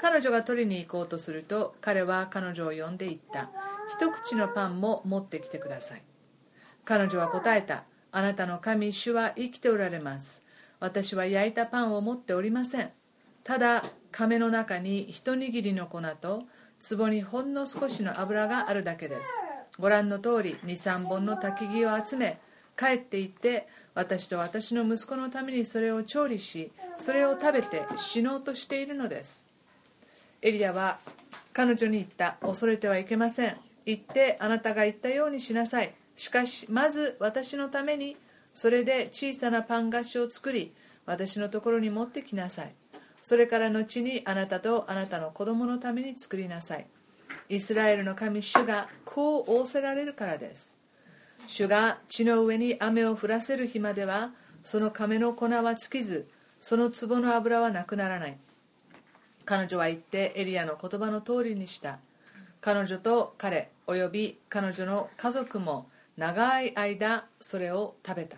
[0.00, 3.50] 彼女が取りに行こうとすると彼は彼女を呼んで言った。
[3.90, 6.02] 一口のパンも持ってきてください。
[6.84, 7.84] 彼女は答えた。
[8.10, 10.42] あなたの神主は生きておられます。
[10.80, 12.90] 私は焼いたパンを持っておりません。
[13.44, 16.44] ただ亀の中に一握りの粉と
[16.96, 19.30] 壺にほんの少しの油があるだけです。
[19.78, 22.40] ご覧の通り23本の焚き木を集め
[22.78, 29.44] 帰って行って私と私の息子のためにそれを調理しそれを食べて死のうとしているのです。
[30.40, 31.00] エリアは
[31.52, 33.56] 彼女に言った恐れてはいけません。
[33.86, 35.92] 行ってあなたが言ったようにしなさい。
[36.14, 38.16] しかしまず私のために
[38.54, 40.72] それで小さなパン菓子を作り
[41.04, 42.74] 私のところに持ってきなさい。
[43.20, 46.86] それから後にあなたとあなたの子供のために作りなさい。
[47.48, 50.77] イスラエルの神主がこう仰せられるからです。
[51.46, 56.28] 主が地の上に雨を降らせる日まではその亀の粉は尽きず
[56.60, 58.36] その壺の油はなくならない。
[59.44, 61.98] 彼女は言ってエリアの言葉の通りにした。
[62.60, 68.36] 彼女と彼および彼女の家族も長い間それを食べた。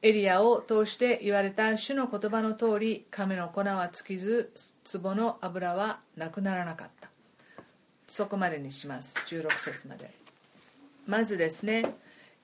[0.00, 4.52] エリアを通して言われた主の言葉の通り亀の粉は尽きず
[4.92, 7.10] 壺の油はなくならなかった。
[8.06, 9.18] そこまでにします。
[9.26, 10.27] 16節まで。
[11.08, 11.84] まずですね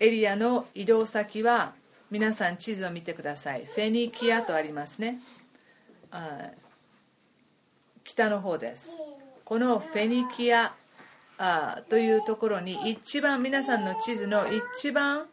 [0.00, 1.74] エリアの移動先は
[2.10, 3.66] 皆さん地図を見てください。
[3.66, 5.20] フェニキアとありますね。
[6.10, 6.50] あ
[8.02, 9.02] 北の方です。
[9.44, 10.74] このフェニキア
[11.36, 15.26] あというところに一番皆さんの地図の一番、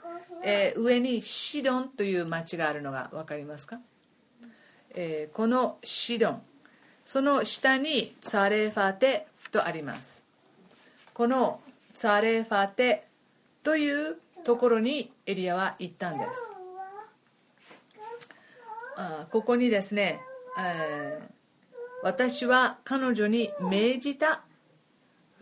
[0.43, 3.79] えー上にシドンという町があるのが分かりますか、
[4.89, 6.41] えーこのシドン。
[7.05, 10.25] その下にツァレファテとあります。
[11.13, 11.61] この
[11.93, 13.05] ツァレファテ
[13.63, 16.51] というところにエリアは行ったんです。
[18.95, 20.19] あここにですね、
[20.59, 21.41] えー
[22.03, 24.41] 私は彼女に命じた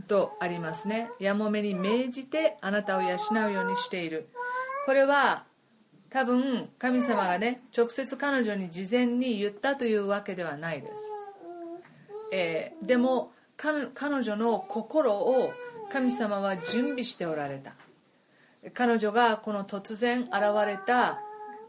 [0.07, 1.09] とありますね。
[1.19, 4.27] やもめに命じてあなたを養うようにしている。
[4.85, 5.45] これは
[6.09, 11.13] 多分神様がね直接彼女に事前に言ったというわけではないです、
[12.33, 15.53] えーでも彼彼女の心を
[15.91, 17.73] 神様は準備しておられた。
[18.73, 20.31] 彼女がこの突然現
[20.65, 21.19] れた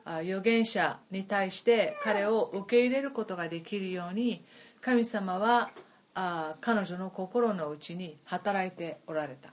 [0.04, 4.44] 預言者に対して彼を受け入れることができるように
[4.80, 5.70] 神様は
[6.14, 9.50] あ彼女の心の内に働いておられた。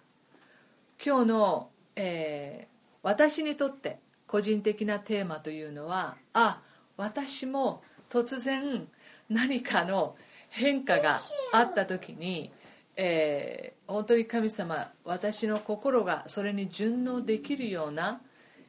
[1.03, 6.59] 今日の、えー私にとって個人的なテーマというのはあ
[6.97, 8.85] 私も突然
[9.29, 10.17] 何かの
[10.49, 11.21] 変化が
[11.53, 12.51] あった時に、
[12.97, 18.19] えー本当に神様私の心がそれに順応できるような、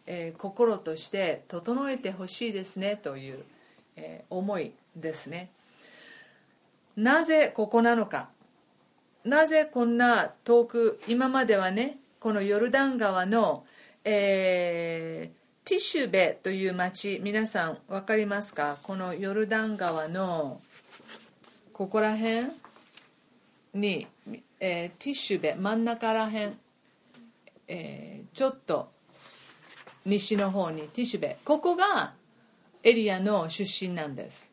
[0.07, 3.43] えー心として整えてほしいですねという、
[3.97, 5.51] えー思いですね。
[6.97, 8.29] なぜここなのか。
[9.24, 13.64] なぜこんな遠く今まではねこのヨルダン川の、
[14.05, 15.33] え
[15.64, 18.79] ティシュベという町皆さん分かりますか？
[18.83, 20.61] このヨルダン川の
[21.72, 22.53] ここら辺？
[23.81, 24.07] に、
[24.61, 26.53] えーティッシュベ真ん中ら辺、
[27.68, 28.91] えーちょっと
[30.05, 32.14] 西の方にティッシュベここが
[32.83, 34.51] エリアの出身なんです。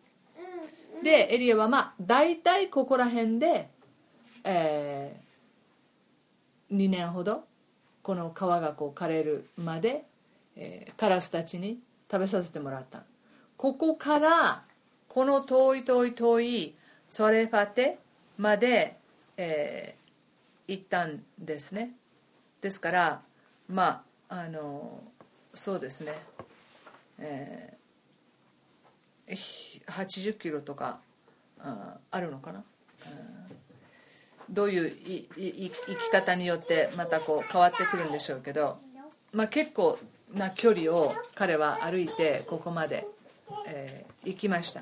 [1.04, 3.70] でエリアはまあ大体ここら辺で、
[4.44, 5.20] え
[6.72, 7.46] 2年ほど
[8.02, 10.06] この川がこう枯れるまで、
[10.56, 11.80] えーカラスたちに
[12.12, 13.04] 食べさせてもらった。
[13.58, 14.64] ここから
[15.08, 16.76] この遠い遠い遠い
[17.10, 18.00] ソレファテ
[18.38, 18.98] まで、
[19.38, 20.06] えー
[20.68, 21.92] 行ったんですね。
[22.60, 23.22] ですから
[23.68, 25.04] まああの
[25.54, 26.14] そうですね、
[27.20, 27.76] えー
[29.28, 31.00] 80キロとか
[31.60, 32.62] ああるのかな、う
[33.52, 33.56] ん
[34.48, 35.28] どういうい
[35.66, 38.78] い生き方によってまたこう変わってくるんでしょうけど、
[39.34, 39.98] まあ、結構
[40.36, 43.08] な距離を彼は歩いてここまで、
[43.66, 44.82] えー行きました。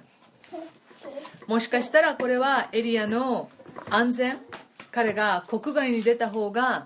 [1.47, 3.49] もしかしたらこれはエリアの
[3.89, 4.39] 安全？
[4.91, 6.85] 彼が国外に出た方が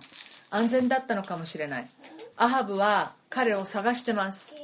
[0.49, 1.87] 安全だったのかもしれない。
[2.37, 4.55] アハブは彼を探してます、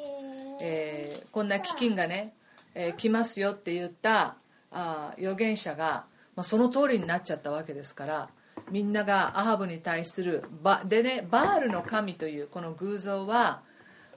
[0.62, 2.34] えーこんな飢饉がね、
[2.76, 4.36] えー来ますよって言った
[4.72, 6.06] あ預言者が、
[6.36, 8.30] まあ、その通りになっちゃったわけですから
[8.70, 13.62] みんながアハブに対するバでねバールの神というこの偶像は、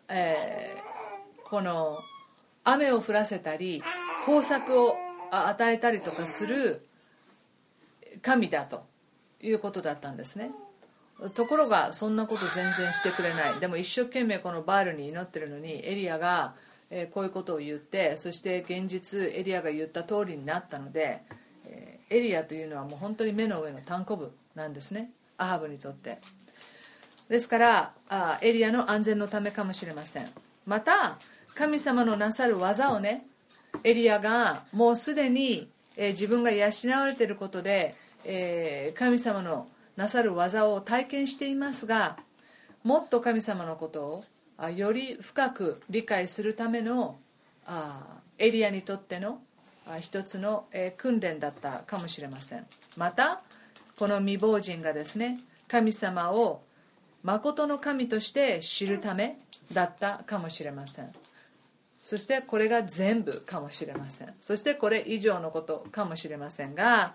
[0.08, 1.98] えーこの
[2.64, 3.82] 雨を降らせたり
[4.26, 4.96] 豊作を
[5.30, 6.85] 与えたりとかする
[8.26, 8.84] 神だと
[9.40, 10.50] いうことだったんですね。
[11.34, 13.60] ところがそんなこと全然してくれない。
[13.60, 16.54] でも一生懸命このバールに祈ってるのにエリアが
[17.12, 21.22] こういうことを言ってそして現実エリアが言った通りになったので
[22.10, 25.12] エリアというのはもう本当に目の上の単行部なんですね。
[25.38, 26.18] アハブにとって。
[27.28, 30.28] ですからあエリアの安全のためかもしれません。
[30.66, 31.18] また
[31.54, 33.26] 神様のなさる技をね
[33.84, 37.94] エリアがもうすでに、え自分が養われていることで、
[38.24, 42.18] えー神様のなさる技を体験していますが
[42.82, 44.24] もっと神様のことを
[44.58, 47.18] あより深く理解するための
[47.66, 49.40] あエリアにとっての
[49.88, 52.66] あ一つの、えー訓練だったかもしれません。
[52.96, 53.42] また
[53.98, 55.38] この未亡人がですね
[55.68, 56.62] 神様を
[57.22, 59.38] 誠の神として知るため
[59.72, 61.10] だったかもしれません。
[62.02, 64.34] そしてこれが全部かもしれません。
[64.40, 67.14] そしてこれ以上のことかもしれませんが、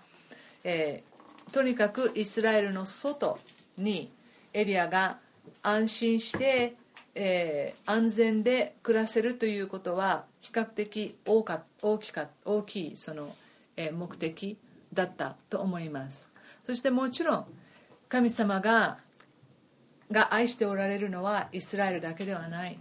[0.64, 1.12] えー
[1.52, 3.38] とにかくイスラエルの外
[3.76, 4.10] に
[4.54, 5.18] エリアが
[5.62, 6.76] 安心して、
[7.14, 13.34] えー安全で暮らせるということは比較的大か大きか大きいその、
[13.76, 14.56] えー目的
[14.92, 16.30] だったと思います。
[16.66, 17.46] そしてもちろん
[18.08, 18.98] 神様が
[20.10, 22.78] が愛しておられるのはイスラエルだけではない。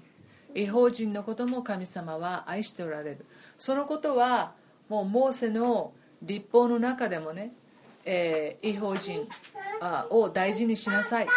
[0.54, 3.26] 違法人のことも神様は愛しておられる。
[3.58, 4.54] そのことは
[4.90, 7.54] もうモーセの立法の中でもね、
[8.06, 9.28] えー違法人
[9.80, 11.28] あを大事にしなさい、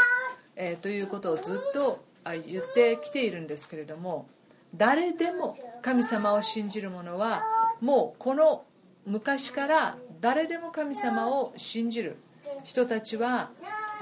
[0.57, 4.27] えーということをずっとあ言ってきているんですけれども
[4.75, 7.43] 誰でも神様を信じる者は
[7.81, 8.65] もうこの
[9.07, 12.17] 昔から誰でも神様を信じる
[12.63, 13.51] 人たちは、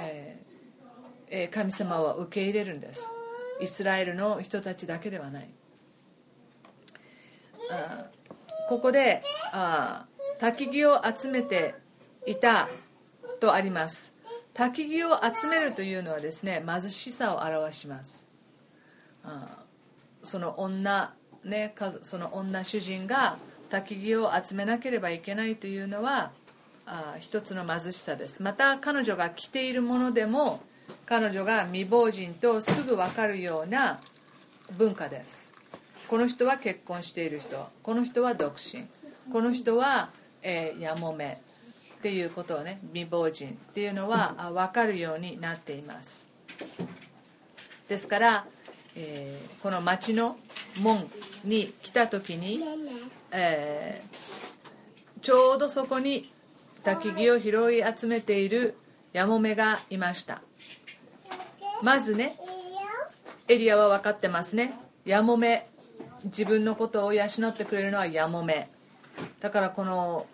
[0.00, 0.42] えー
[1.50, 3.10] 神様は受け入れるんです。
[3.58, 5.48] イスラエルの人たちだけではない。
[7.70, 8.04] あ
[8.68, 10.04] ここであ
[10.38, 11.74] 焚き木を集めて
[12.26, 12.68] いた
[13.40, 14.12] とあります。
[14.54, 18.26] 焚き木を集めるというのはですね貧しさを表します。
[19.24, 19.62] あー
[20.24, 21.14] その女
[21.44, 23.36] ねかその女主人が
[23.70, 26.30] 焚き木を集めなければいけないというのは
[26.86, 28.42] あ一つの貧しさです。
[28.42, 30.60] また彼女が着ているものでも
[31.06, 34.00] 彼女が未亡人とすぐ分かるような
[34.76, 35.50] 文化です。
[36.08, 37.56] この人は結婚している人。
[37.82, 38.84] この人は独身。
[39.32, 40.10] この人は、
[40.42, 41.40] えーやもめ。
[42.02, 46.26] っていうことをね未亡人っていうのはあ分かるようになっています。
[47.86, 48.44] ですから、
[48.96, 50.36] えーこの町の
[50.80, 51.08] 門
[51.44, 52.60] に来た時に、
[53.30, 56.32] えーちょうどそこに
[56.82, 58.74] 焚き木を拾い集めている
[59.12, 60.42] やもめがいました。
[61.82, 62.36] まずね
[63.46, 64.74] エリアは分かってますね。
[65.04, 65.68] やもめ
[66.24, 68.68] 自分のことを養ってくれるのはやもめ
[69.38, 70.26] だからこの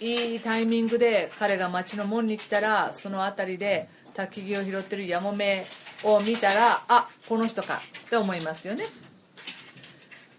[0.00, 5.66] いいタイミングで彼が町の門に来たらその辺りで焚き木を拾ってるやもめ
[6.04, 8.84] を見たらあこの人かって思いますよね。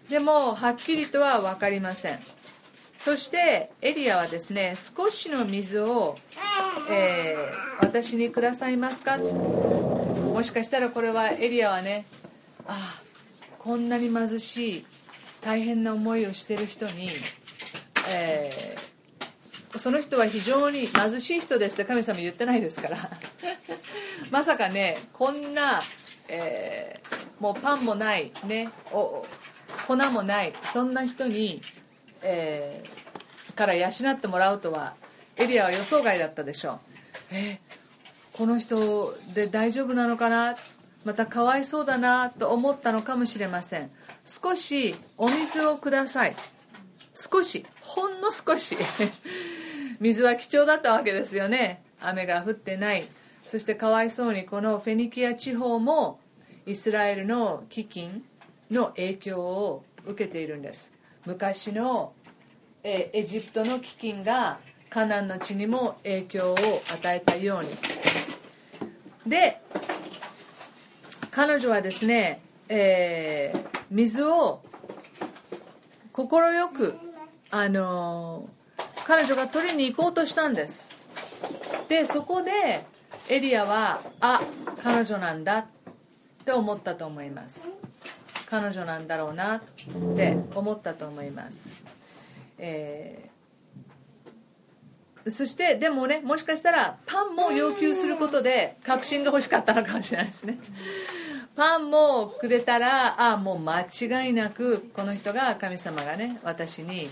[0.08, 2.20] でもはっきりとは分かりません。
[2.98, 6.18] そしてエリアはですね少しの水を、
[6.90, 9.18] えー私にくださいますか？
[9.18, 12.06] もしかしたらこれはエリアはね
[12.66, 13.02] ああ
[13.58, 14.86] こんなに貧しい
[15.40, 17.08] 大変な思いをしてる人に、
[18.10, 18.97] えー
[19.76, 22.96] その人は非常に貧しい人ですって神様言ってないですから。
[24.30, 25.80] まさかねこんな、
[26.28, 29.24] えーもうパンもないねお
[29.86, 31.62] 粉もないそんな人に、
[32.22, 34.94] えーから養ってもらうとは
[35.36, 36.78] エリアは予想外だったでしょう。
[37.30, 37.78] えー
[38.32, 40.56] この人で大丈夫なのかな？
[41.04, 43.90] またかわいそうだなと思ったのかもしれません。
[44.24, 46.36] 少しお水をください。
[47.18, 48.76] 少しほんの少し
[49.98, 51.82] 水は貴重だったわけですよね。
[52.00, 53.04] 雨が降ってない。
[53.44, 56.20] そしてかわいそうにこのフェニキア地方も
[56.64, 58.20] イスラエルの飢饉
[58.70, 60.92] の影響を受けているんです。
[61.26, 62.12] 昔の
[62.84, 66.56] エジプトの飢饉がカナンの地にも影響を
[66.88, 67.70] 与えたように。
[69.26, 69.60] で
[71.32, 74.62] 彼女はですね、えー、水を
[76.12, 77.07] 快く
[77.50, 78.48] あの
[79.04, 80.90] 彼女が取りに行こうとしたんです。
[81.88, 82.84] でそこで
[83.28, 84.40] エリアはあ
[84.82, 85.66] 彼女なんだっ
[86.44, 87.72] て思ったと思います。
[88.50, 89.60] 彼女なんだろうなっ
[90.16, 91.74] て思ったと思います、
[92.56, 100.58] えー、そしてでもねもしかしたらパンも要求することで確信が欲しかったのかもしれないですね。
[101.56, 107.10] パンもくれたらああもう間違いなくこの人が神様がね私に、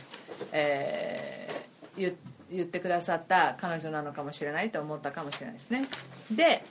[0.52, 2.14] えー、
[2.50, 5.88] 言ってくださった彼女なのかもしれないと思ったかもしれないですね。
[6.30, 6.64] で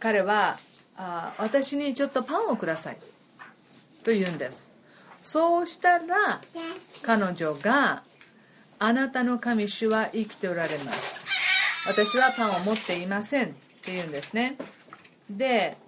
[0.00, 0.58] 彼は
[0.96, 2.96] あ私にちょっとパンをください。
[4.04, 4.72] と言うんです。
[5.22, 6.42] そうしたら
[7.02, 8.02] 彼女が
[8.78, 11.22] あなたの神主は生きておられます。
[11.86, 13.46] 私はパンを持っていません。
[13.46, 13.48] っ
[13.82, 14.56] て言うんですね。
[15.30, 15.78] で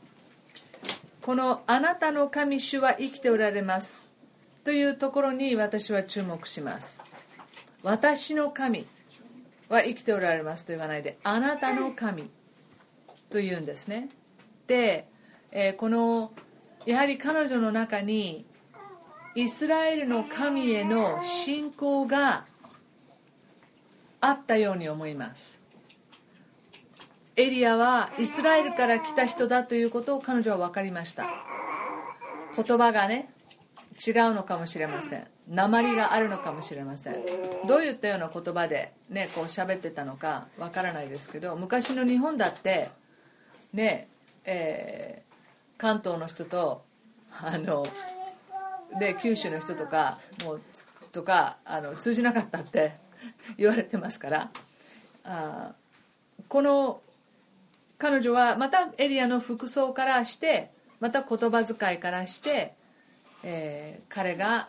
[1.20, 4.08] このあなたの神主は生きておられます。
[4.66, 7.00] というところに私は注目します。
[7.84, 8.84] 私の神
[9.68, 12.24] は生きておられますと言わないであなたの神
[13.30, 14.08] と言うんですね。
[14.66, 15.06] で、
[15.52, 16.32] えー、この
[16.84, 18.44] やはり彼女の中に
[19.36, 22.44] イスラエルの神への信仰が
[24.20, 25.60] あったように思います。
[27.36, 31.24] エリアはイスラエルから来た人だということを彼女は分かりました。
[32.56, 33.32] 言葉がね
[34.04, 35.26] 違うのかもしれません。
[35.48, 37.14] 鉛があるのかもしれません。
[37.66, 42.90] どういったような言葉でねこう喋ってたのかわからないですけど昔の日本だって
[43.72, 44.08] ね
[44.46, 46.84] えー、関東の人と
[47.42, 47.84] あの
[48.98, 50.60] で九州の人とかもう
[51.12, 52.94] とかあの通じなかったって
[53.58, 54.50] 言われてますから
[55.24, 55.72] あ
[56.48, 57.00] この
[57.98, 60.70] 彼女はまたエリアの服装からして
[61.00, 62.74] また言葉遣いからして、
[63.48, 64.68] えー、彼が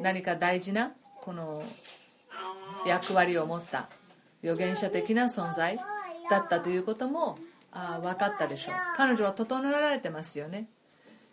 [0.00, 1.62] 何か大事なこの
[2.86, 3.90] 役割を持った
[4.42, 5.78] 預言者的な存在
[6.30, 7.38] だったということも
[7.70, 8.74] あ分かったでしょう。
[8.96, 10.66] 彼女は整えられてますよね、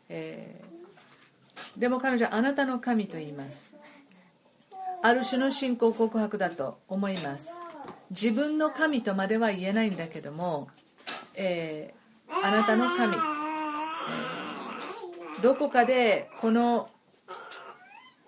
[0.10, 3.74] えー、でも彼女はあなたの神と言います。
[5.02, 7.64] ある種の信仰告白だと思います。
[8.12, 10.68] 自分の神とまでは言えないんだけども、
[11.34, 14.37] えー、あなたの神、えー、
[15.42, 16.90] どこかでこの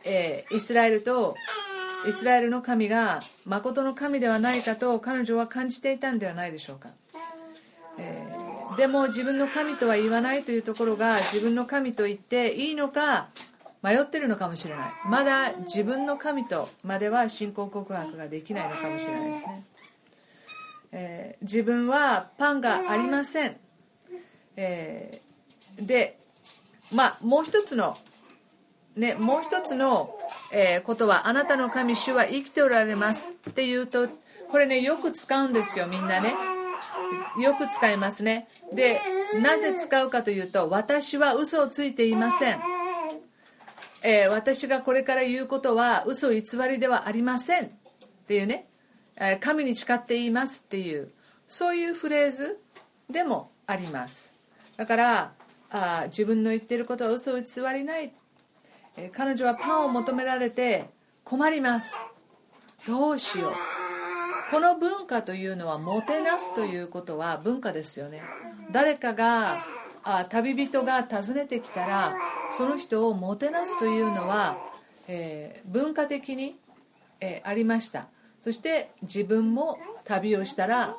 [0.06, 1.36] えー、イスラエルと
[2.08, 6.90] イスラエルの神が誠の神ではないかと彼女は感じていたんではないでしょうか、
[7.98, 13.28] えー、でも自分の神とは言わないというところが自分の神と言っていいのか
[13.82, 14.90] 迷ってるのかもしれない。
[15.06, 19.64] まだ自分の神とまでは信仰告白ができないのかもしれないですね、
[20.92, 23.56] えー、自分はパンがありません、
[24.58, 26.19] えー、で
[26.94, 27.98] まあもう一つの
[28.96, 30.14] ね、もう一つの、
[30.52, 34.10] えー、ことはあなたの神主は生きておられますっていうと
[34.52, 36.34] これねよく使うんですよみんなね。
[37.40, 38.48] よく使いますね。
[38.74, 39.00] で
[39.42, 42.60] なぜ使うかというと私は嘘をついていません、
[44.04, 47.70] えー、私がこれから言うことは嘘偽りではありませんっ
[48.28, 48.68] ていうね、
[49.16, 51.12] えー、神に誓って言いますっていう
[51.48, 52.60] そういうフレーズ
[53.10, 54.36] でもあります。
[54.78, 55.32] だから
[55.72, 58.12] あ自分の言ってることは嘘を偽りない。
[58.98, 60.90] え彼女はパンを求められて
[61.24, 62.06] 困ります。
[62.88, 63.54] どうしよう。
[64.52, 68.22] この文化というのはもてなすということは文化ですよね。
[68.72, 69.50] 誰かが
[70.04, 72.14] あ旅人が訪ねてきたら
[72.58, 74.58] その人をもてなすというのは、
[75.08, 76.58] えー、文化的に、
[77.20, 78.08] えー、ありました。
[78.44, 80.98] そして自分も旅をしたら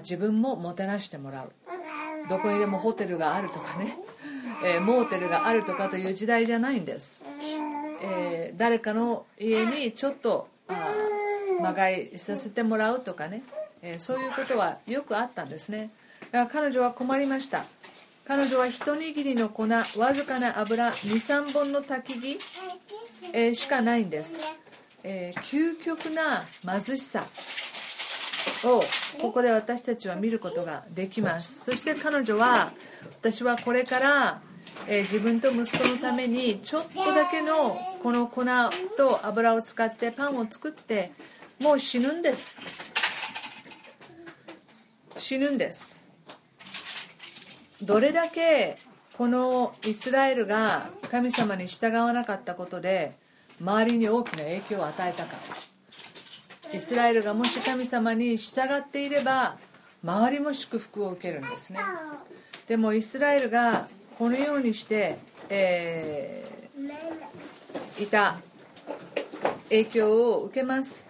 [0.00, 1.52] 自分ももてなしてもらう。
[2.28, 3.98] どこにでもホテルがあるとかね。
[4.64, 7.24] えー、モーテルがあるとかという時代じゃないんです、
[8.02, 10.48] えー、誰かの家にちょっと
[11.62, 13.42] まがいさせてもらうとかね、
[13.80, 15.90] えー、そういうことはよくあったんですね。
[16.30, 17.64] だから彼女は困りました。
[18.26, 22.38] 彼女は一握りの粉わずかな油23本の焚き木、
[23.32, 24.38] えー、しかないんです、
[25.02, 27.26] えー、究極な貧しさ。
[28.64, 28.82] を
[29.20, 31.64] ここで私たちは見ることができます。
[31.64, 32.72] そして彼女は
[33.20, 34.42] 私はこれから、
[34.86, 38.44] えー自分と息子のためにちょっとだけのこの粉
[38.96, 41.12] と油を使ってパンを作って
[41.58, 42.56] もう死ぬんです。
[45.16, 45.88] 死ぬんです。
[47.82, 48.78] どれだけ
[49.16, 53.16] このイスラエルが神様に従わなかったことで
[53.60, 55.36] 周りに大きな影響を与えたか
[56.72, 59.58] イスラエルがもし神様に従っていれば
[60.02, 61.80] 周りも祝福を受けるんですね。
[62.66, 65.18] でもイスラエルがこのようにして、
[65.48, 66.60] えー
[68.02, 68.38] いた
[69.68, 71.04] 影響を受けます。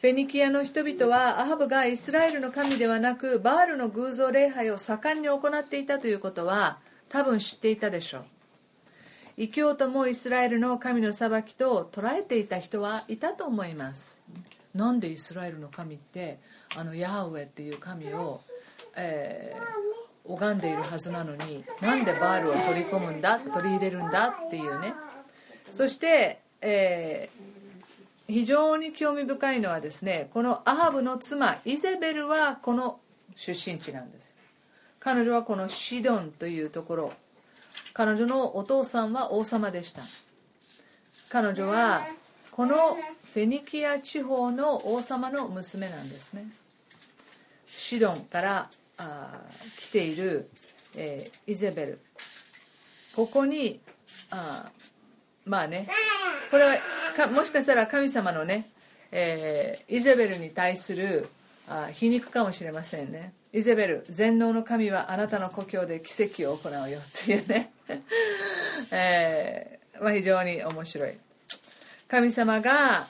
[0.00, 6.78] フェニキアの人々はアハブがイスラエルの神ではなくバールの偶像礼拝を盛んに行っていたということは
[7.08, 8.24] 多分知っていたでしょう。
[9.36, 14.22] 異教徒もイスラエルの神の裁きと捉えていた人はいたと思います。
[14.74, 16.38] なんでイスラエルの神って
[16.76, 18.40] あのヤハウェっていう神を、
[18.96, 19.94] えー
[20.26, 24.94] 拝んでいるはずなのになんでバールを取り込むんだ取り入れるんだっていうね。
[25.70, 27.54] そして、えー
[28.26, 32.98] 非常に興味深いのはですねこのアハブの妻イゼベルはこの
[33.36, 34.34] 出身地なんです。
[34.98, 37.12] 彼女はこのシドンというところ。
[37.92, 40.00] 彼女のお父さんは王様でした。
[41.28, 42.06] 彼女は
[42.50, 42.96] この
[43.34, 46.46] フェニキア地方の王様の娘なんですね。
[47.66, 49.40] シドンからあ
[49.76, 50.48] 来ている、
[50.96, 51.98] えーイゼベル。
[53.16, 53.80] ここに
[54.30, 54.70] あ
[55.44, 55.88] まあね
[56.52, 58.70] これはもしかしたら神様のね、
[59.10, 61.28] えーイゼベルに対する
[61.68, 63.32] あ皮肉かもしれませんね。
[63.52, 67.72] イゼベル全能の神はあなたの故郷で奇跡を行うよっていうね、
[68.92, 71.14] えーまあ、非常に面白い。
[72.06, 73.04] 神様が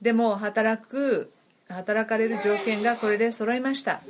[0.00, 1.32] でも働く
[1.68, 4.00] 働かれる条件がこれで揃いました。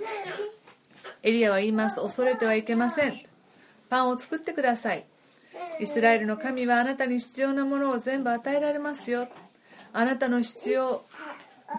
[1.23, 2.01] エリアは言います。
[2.01, 3.21] 恐れてはいけません。
[3.89, 5.05] パンを作ってください。
[5.81, 9.29] イスラエルの神はあなたに必要なものを全部与えられますよ。
[9.93, 11.05] あなたの必要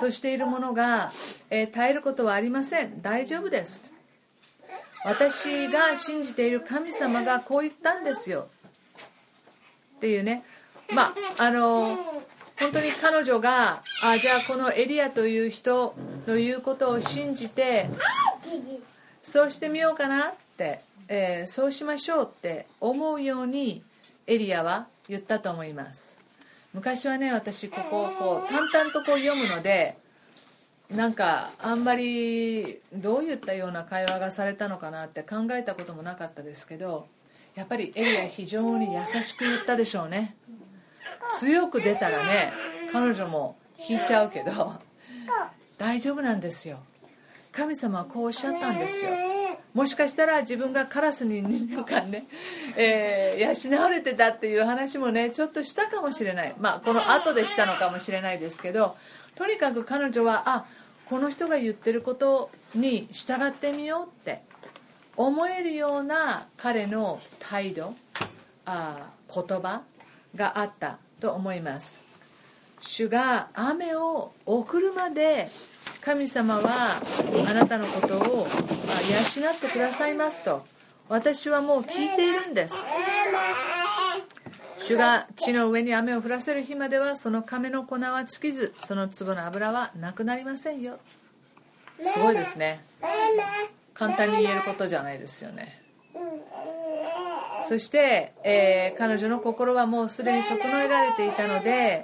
[0.02, 1.14] としているものが、
[1.50, 3.02] えー絶えることはありません。
[3.02, 3.82] 大丈夫です。
[5.06, 8.50] 私が信じている神様がこう言ったんですよ。
[9.98, 10.44] っていうね。
[10.94, 11.98] まああの
[12.60, 15.96] 本当に彼女があじゃあこのエリアという人
[16.28, 17.90] の言うことを信じて
[19.22, 23.84] そうしてみようかなって、えーそうしましょうって思うように
[24.28, 26.20] エリアは言ったと思います。
[26.74, 29.98] 昔はね私ここをこう淡々とこう読むので
[30.92, 37.08] なんかあんまりどういったような会話がされたのかなって考えたこともなかったですけど
[37.56, 40.36] やっぱりエリア非常に優しく言ったでしょうね。
[41.38, 42.52] 強く出たらね
[42.92, 43.58] 彼女も
[43.90, 44.74] 引いちゃうけど
[45.78, 46.80] 大丈夫なんですよ。
[47.52, 49.12] 神様はこうおっしゃったんですよ。
[49.74, 52.26] もしかしたら自分がカラスに2年間ね、
[52.76, 56.56] えー養われてたっていう話もねちょっとしたかもしれない。
[56.60, 58.96] まあこの後でしたのかもしれないですけど
[59.36, 60.66] とにかく彼女はあ
[61.06, 64.42] この人が言ってることに従ってみようって
[65.16, 67.96] 思えるような彼の態度
[68.66, 69.82] あ言葉
[70.36, 72.06] があったと思います。
[72.82, 75.50] 主が雨を送るまで
[76.02, 77.02] 神様は
[77.48, 80.66] あなたのことを養ってくださいますと。
[81.10, 82.82] 私はもう聞いているんです。
[84.78, 91.00] 主が地の上に雨を降らせる日まではその亀の粉は尽きずその粒の油はなくなりませんよ。
[92.02, 92.82] すごいですね。
[93.94, 95.79] 簡単に言えることじゃないですよね。
[97.68, 102.04] そして、えー彼女の心はもうすでに整えられていたので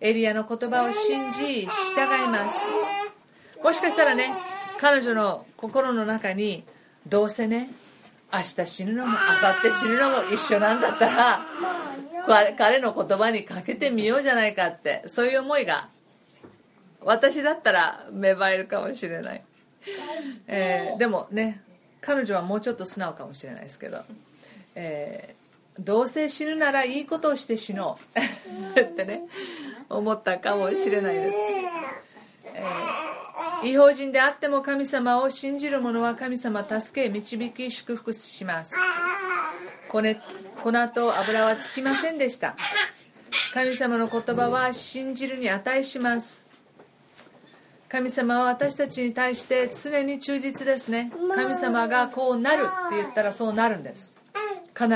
[0.00, 2.60] エリアの言葉を信じ従います。
[3.62, 4.32] もしかしたらね
[4.80, 6.64] 彼女の心の中に
[7.06, 7.70] どうせね
[8.32, 11.46] 明日死ぬのも明後日死ぬのも一緒なんだったら
[12.26, 15.88] 彼彼の言葉にかけてみようじゃないかってそういう思いが
[17.00, 19.42] 私だったら芽生えるかもしれない、
[20.46, 21.62] えーでもね
[22.00, 24.04] 彼女はもうちょっと素直かもしれないですけど、
[24.74, 25.38] えー
[25.78, 27.98] どうせ死ぬならいいことをして死の
[28.76, 28.80] う。
[28.80, 29.22] ってね
[29.88, 31.38] 思ったかもしれないです。
[33.64, 38.74] 違法人であっても神様を信じる者は神様助け導き祝福します。
[39.88, 40.02] 粉
[40.62, 42.56] 粉と油はつきませんでした。
[43.54, 46.47] 神様の言葉は信じるに値します。
[47.88, 51.10] 神様は私たちに対して常に忠実ですね。
[51.34, 54.14] 神様がこうなるって言ったらそうなるんです。
[54.76, 54.94] 必ず。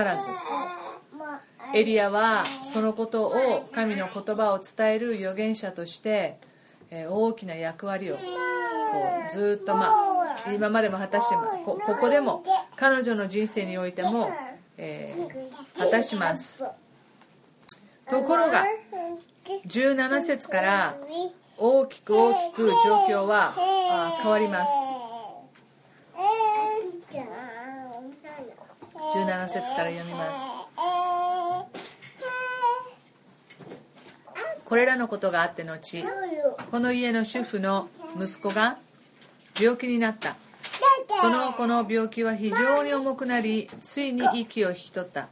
[1.74, 6.36] エリアはそのことを神の言葉を伝える預言者として
[6.90, 8.18] えー大きな役割をう
[9.30, 9.94] ずっとま
[10.46, 11.34] あ今までも果たして
[11.64, 12.44] こここでも
[12.76, 14.30] 彼女の人生においても、
[14.76, 16.64] えー、果たします。
[18.10, 18.66] ところが
[19.66, 20.96] 17節から
[21.58, 23.54] 大きく大きく状況は
[24.22, 24.72] 変わります。
[29.14, 30.40] 17節から読みます。
[34.64, 36.04] これらのことがあって後
[36.70, 37.88] この家の主婦の
[38.18, 38.78] 息子が
[39.60, 40.36] 病気になった。
[41.20, 45.28] その子の病気は非常に重くなりついに息を引き取った。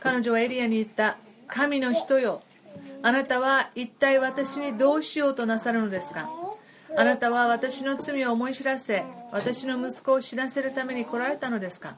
[0.00, 1.16] 彼女はエリアに言った。
[1.46, 2.42] 神の人よ
[3.02, 6.30] あなたは一体私にどうしようとなさるのですか？
[6.96, 11.96] あなたは私の罪を思い知らせ私の息子を死なせるために来られたのですか？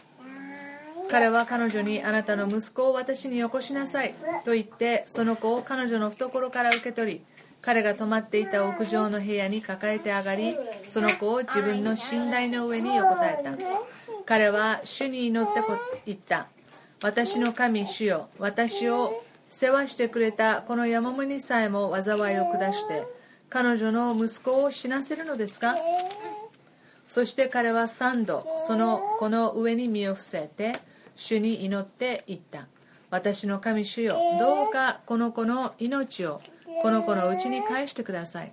[1.10, 4.14] 彼は彼女にあなたの息子を私によこしなさい
[4.44, 7.20] と言ってその子を彼女の懐から受け取り
[7.62, 10.56] 彼が泊まっていた屋上の部屋に抱えて上がり
[10.86, 13.52] その子を自分の寝台の上に横たえた。
[14.24, 15.60] 彼は主に祈って
[16.06, 16.46] 言った。
[17.02, 23.04] 私の神主よ私を世話してくれたこの山盛にさえも災いを下して
[23.48, 25.74] 彼女の息子を死なせるのですか？
[27.08, 30.72] そして彼は3度その子の上に身を伏せて
[31.16, 32.68] 主に祈って言った。
[33.10, 36.40] 私の神主よどうかこの子の命を
[36.80, 38.52] この子のうちに返してください。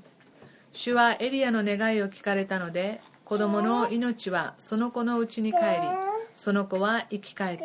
[0.74, 5.64] 主はエリアの願いを聞かれたので子供の命はその子のうちに帰り
[6.36, 7.64] その子は生き返った。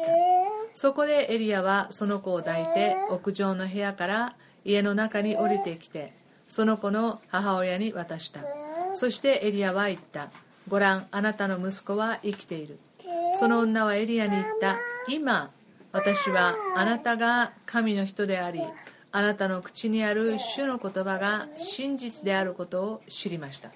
[0.74, 6.12] そこでエリアはその子を抱いて屋上の部屋から家の中に降りてきて
[6.48, 8.40] その子の母親に渡した。
[8.94, 10.30] そしてエリアは言った。
[10.68, 12.78] ご覧あなたの息子は生きている。
[13.38, 14.78] その女はエリアに言った。
[15.08, 15.50] 今
[15.92, 18.62] 私はあなたが神の人であり
[19.12, 23.70] あなたの口にある主の言葉が真実であることを知りました、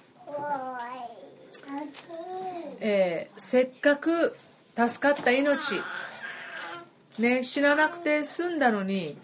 [2.80, 4.36] えー、せっかく
[4.74, 5.80] 助かった命、
[7.18, 9.18] ね、死ななくて済んだのに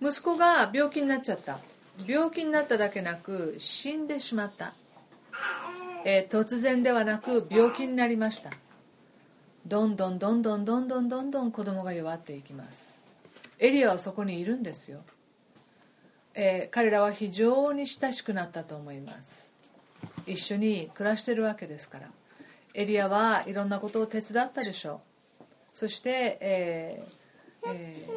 [0.00, 1.58] 息子が病気になっちゃった。
[2.06, 4.74] 病気になっただけなく死んでしまった、
[6.04, 8.50] えー、突然ではなく病気になりました。
[9.66, 13.00] どんどんどんどんどんどんどんどん子供が弱っていきます。
[13.58, 15.00] エリアはそこにいるんですよ、
[16.34, 19.54] えー、彼らは非常に親しくなったと思います。
[20.26, 22.10] 一緒に暮らしてるわけですから。
[22.74, 25.15] エリアはいろんなことを手伝ったでしょう。
[25.76, 28.08] そして、えーえ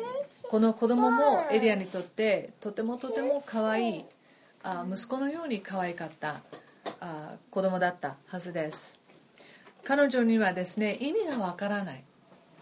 [0.46, 4.06] ー、この子供もエリアにとってとてもとても可愛い
[4.64, 6.40] あ息子のように可愛かった
[7.02, 8.98] あ子供だったはずです。
[9.84, 12.04] 彼女にはですね意味がわからない。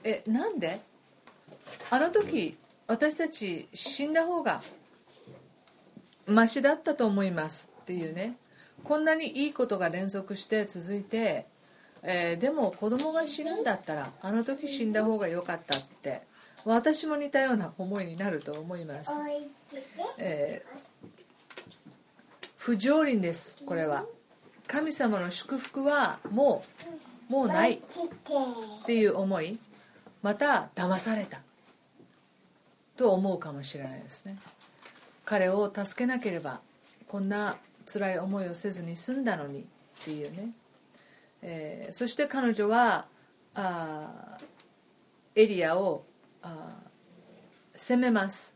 [0.03, 0.79] えなんで？
[1.91, 4.63] あの時私たち死んだ方が
[6.25, 8.37] マシだったと思いますっていうね。
[8.83, 11.45] こんなにいいことが連続して続いて、
[12.03, 16.21] えー、でも子供が死ぬんだったらあの時死んだ方が良かったって
[16.65, 19.11] 私も似たような思いになると思います、
[20.17, 24.05] えー、不条理ですこれは。
[24.67, 26.61] 神様の祝福はも
[27.29, 27.75] うもうない。
[27.75, 29.57] っていう思い
[30.21, 31.39] また騙された。
[32.97, 34.37] と思うかもしれないですね。
[35.23, 36.59] 彼を助けなければ
[37.07, 39.63] こんな辛い思いをせずに済んだのにっ
[40.03, 40.49] ていうね、
[41.49, 43.05] えー、そして彼女は
[43.55, 44.37] あ
[45.33, 46.03] エリアを
[46.41, 46.75] あ
[47.73, 48.53] 責めます。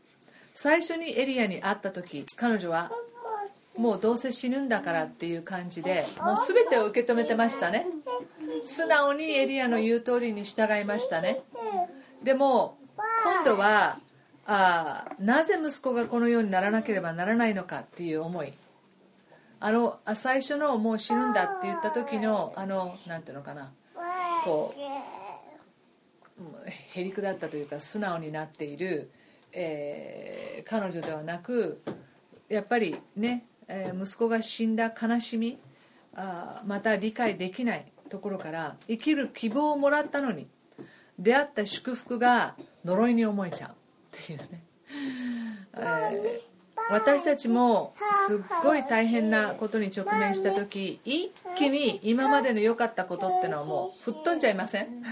[0.52, 2.92] 最初にエリアに会った時彼女は
[3.78, 7.86] もうどうせ死ぬんだからっていう感じでもう全てを受け止めてましたね。
[8.66, 11.40] 素直にエリアの言う通りに従いましたね。
[12.22, 12.76] でも
[13.24, 14.00] 今度は
[14.44, 18.52] あなぜ息子がこのようにならなければならないのかっていう思い。
[19.64, 23.72] あの最初のもう死ぬんだって言った時のあのなんていうのかな。
[24.44, 29.12] こうへりくだったというか素直になっている、
[29.52, 31.80] えー、彼女ではなく
[32.48, 35.58] やっぱりねえ息子が死んだ悲しみ
[36.14, 40.48] あまた理解できないところから生きる希望をもらったのに
[41.20, 43.74] 出会った祝福が呪いに思えちゃうっ
[44.10, 44.64] ていうね、
[45.74, 46.51] えー、
[46.90, 47.94] 私たちも
[48.26, 55.02] すっごい大変なことに直面した時一気に今までの良かったことってのはもう吹っ飛んじゃいません？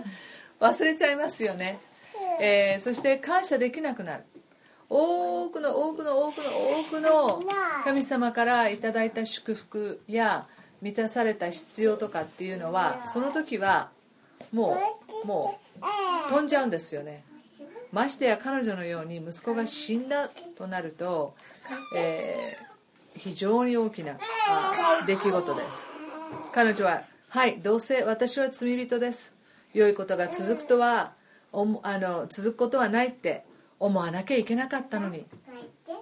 [0.60, 1.78] 忘れちゃいますよね、
[2.40, 4.24] えー、そして感謝できなくなる。
[4.92, 7.42] 多くの多くの多くの多くの
[7.84, 10.46] 神様からいただいた祝福や
[10.82, 13.90] 満たされた必要とかっていうのはその時は
[14.52, 14.76] も
[15.22, 17.22] うもう飛んじゃうんですよね。
[17.92, 21.34] ましてや彼女のように息子が死んだとなると、
[21.96, 24.18] えー、非常に大きな
[24.48, 25.88] あ出来事です。
[26.52, 29.34] 彼女ははいどうせ私は罪人です。
[29.74, 31.12] 良いことが続くとは
[31.52, 33.44] おもあの続くことはないって
[33.78, 35.26] 思わなきゃいけなかったのに。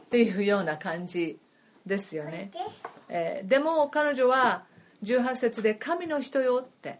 [0.08, 1.38] っていうような感じ
[1.84, 2.50] ですよね、
[3.08, 4.64] えーでも彼女は
[5.02, 6.98] 18節で「神の人よ」って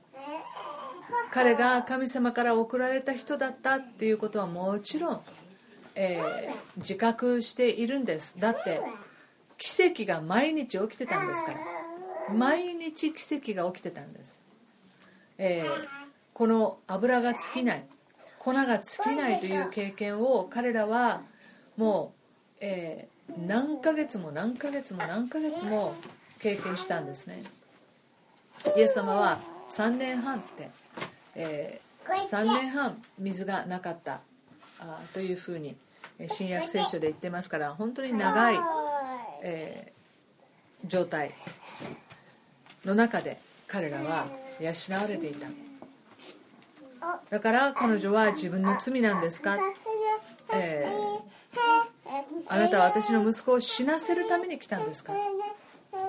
[1.31, 5.21] 彼が神様から送られた人だったっていうことはもちろん、
[5.95, 8.39] えー自覚しているんです。
[8.39, 8.81] だって
[9.57, 11.59] 奇跡が毎日起きてたんですから。
[12.35, 14.43] 毎日奇跡が起きてたんです、
[15.39, 15.89] えー
[16.35, 17.85] この油が尽きない
[18.39, 21.23] 粉が尽きないという経験を彼らは
[21.77, 25.95] もう、えー何ヶ月も何ヶ月も何ヶ月も
[26.41, 27.43] 経験したんですね。
[28.77, 30.71] イエス様は3年半って、
[31.35, 31.89] えー
[32.31, 34.21] 3年半水がなかった。
[34.81, 35.77] あーというふうに
[36.19, 38.59] えー新約聖書で言ってますから本当に長い、
[39.43, 39.99] えー
[40.89, 41.35] 状態
[42.85, 44.27] の中で彼らは
[44.61, 45.49] 養われていた。
[47.31, 49.59] だから彼女は自分の罪なんですか、
[50.53, 51.19] えー
[52.47, 55.13] あなたは私の息子を死なせるために来たんですか？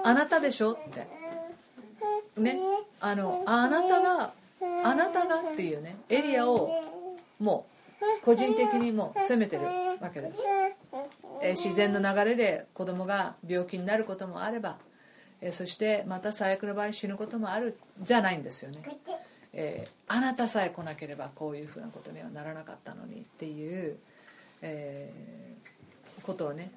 [0.04, 0.72] あなたでしょ？
[0.74, 1.08] って。
[2.40, 2.58] ね。
[3.02, 4.32] あのあなたが
[4.84, 6.72] あなたがっていうねエリアを
[7.40, 7.66] も
[8.02, 9.64] う個人的にも責めてる
[10.02, 10.44] わけです、
[11.42, 14.78] えー自然の流れで子供が病気になることもあれば、
[15.40, 18.82] えーそしてまた最悪の場合死ぬこともあるじゃないんですよね、
[19.54, 23.98] えーあなたさえ来なければこういうふうなことにはならなかったのにっていう、
[24.62, 25.70] えー
[26.24, 26.72] ことをね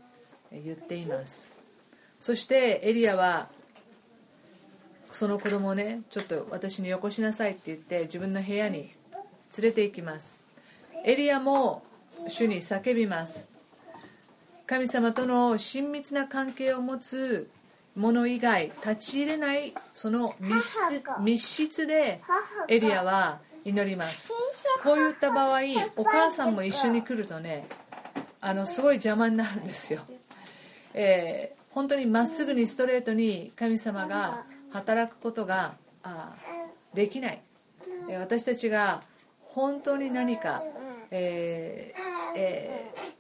[0.53, 1.51] 言っています。
[2.21, 3.49] そしてエリアは
[5.13, 8.91] その子供をねちょっと私によこしなさいって言って自分の部屋に連
[9.63, 10.41] れて行きます。
[11.05, 11.83] エリアも
[12.29, 13.51] 主に叫びます。
[14.67, 17.51] 神様との親密な関係を持つ
[17.95, 22.23] 者以外立ち入れないその密室密室で
[22.69, 24.33] エリアは祈ります。
[24.83, 25.61] こういった場合
[25.97, 27.69] お母さんも一緒に来るとね
[28.41, 30.01] あのすごい邪魔になるんですよ、
[30.95, 36.35] えー本当にまっすぐにストレートに神様が働くことがあ
[36.95, 37.43] できない、
[38.19, 39.03] 私たちが
[39.41, 40.63] 本当に何か、
[41.11, 43.13] えーえー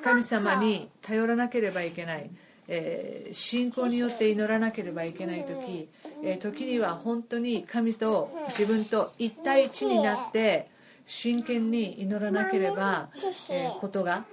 [0.00, 2.30] 神様に頼らなければいけない、
[2.68, 5.88] えー信仰によって祈らなければいけない時、
[6.22, 10.70] え時には本当に神と自分と一対一になって
[11.04, 13.10] 真剣に祈らなければ、
[13.50, 14.24] えことが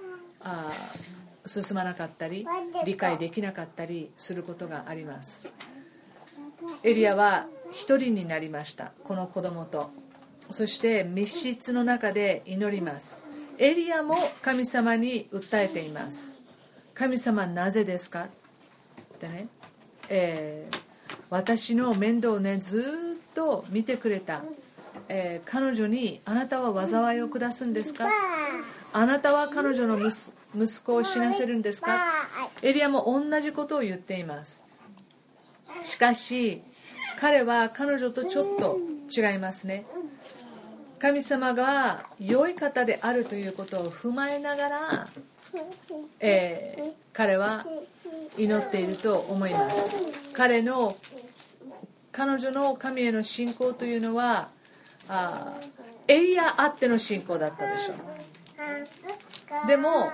[1.44, 2.46] 進まなかったり
[2.84, 5.50] 理解できなかったりすることがあります。
[6.82, 8.92] エリアは一人になりました。
[9.04, 9.90] この子供と。
[10.50, 13.22] そして密室の中で祈ります。
[13.58, 16.38] エリアも神様に訴えています。
[16.94, 18.24] 神様なぜですか？
[18.26, 19.48] ってね、
[20.08, 20.86] えー
[21.28, 22.82] 私の面倒をねずー
[23.16, 24.42] っと見てくれた、
[25.08, 28.08] えー彼女にあなたは災いを下すんですか？
[28.92, 31.98] あなたは彼女の息息子を死なせるんですか？
[32.62, 34.62] エリアも同じことを言っています
[35.82, 36.62] しかし
[37.18, 38.78] 彼は彼女とちょっと
[39.10, 39.86] 違いますね。
[40.98, 45.08] 神様が良い方であるということを踏まえながら、
[46.20, 47.64] えー彼は
[48.36, 49.96] 祈っていると思います。
[50.34, 50.98] 彼の
[52.12, 54.50] 彼女の神への信仰というのは
[55.08, 55.54] あ
[56.06, 59.66] エリアあっての信仰だったでしょう。
[59.66, 60.10] でも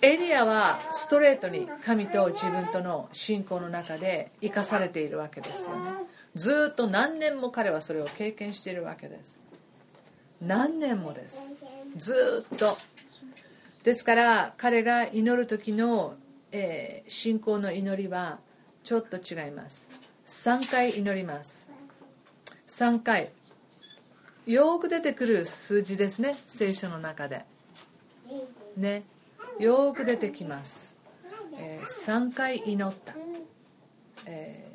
[0.00, 5.90] エリアはストレートに神と自分との信仰の中で生かされているわけですよね。
[6.34, 9.40] ずっと何年も彼はそれを経験しているわけです。
[10.40, 11.48] 何年もです。
[11.96, 12.76] ずっと。
[13.82, 16.14] ですから彼が祈る時の、
[16.52, 18.38] えー信仰の祈りは
[18.84, 19.90] ちょっと違います。
[20.26, 21.70] 3回祈ります。
[22.68, 23.30] 3回。
[24.46, 26.36] よく出てくる数字ですね。
[26.46, 27.44] 聖書の中で。
[28.76, 29.02] ね。
[29.58, 30.98] よく出てきます、
[31.56, 33.14] え3回祈った、
[34.26, 34.68] えー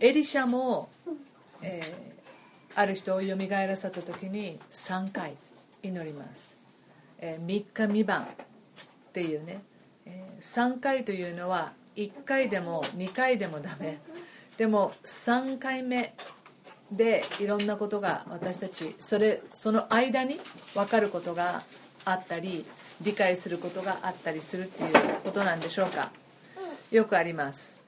[0.00, 0.88] エリシャも、
[1.62, 2.08] えー
[2.74, 5.34] ある人をよみがえらせた時に3回
[5.82, 6.56] 祈ります、
[7.18, 8.26] え3日3晩っ
[9.12, 9.62] ていうね、
[10.06, 13.98] え3回というのは1回でも2回でもダメ。
[14.56, 16.14] でも3回目
[16.90, 20.40] でいろんなことが私たちそれその間に
[20.74, 21.62] 分かることが
[22.04, 22.64] あったり
[23.00, 24.94] 理解することがあったりするっていう
[25.24, 26.10] ことなんでしょうか。
[26.90, 27.80] よくあります、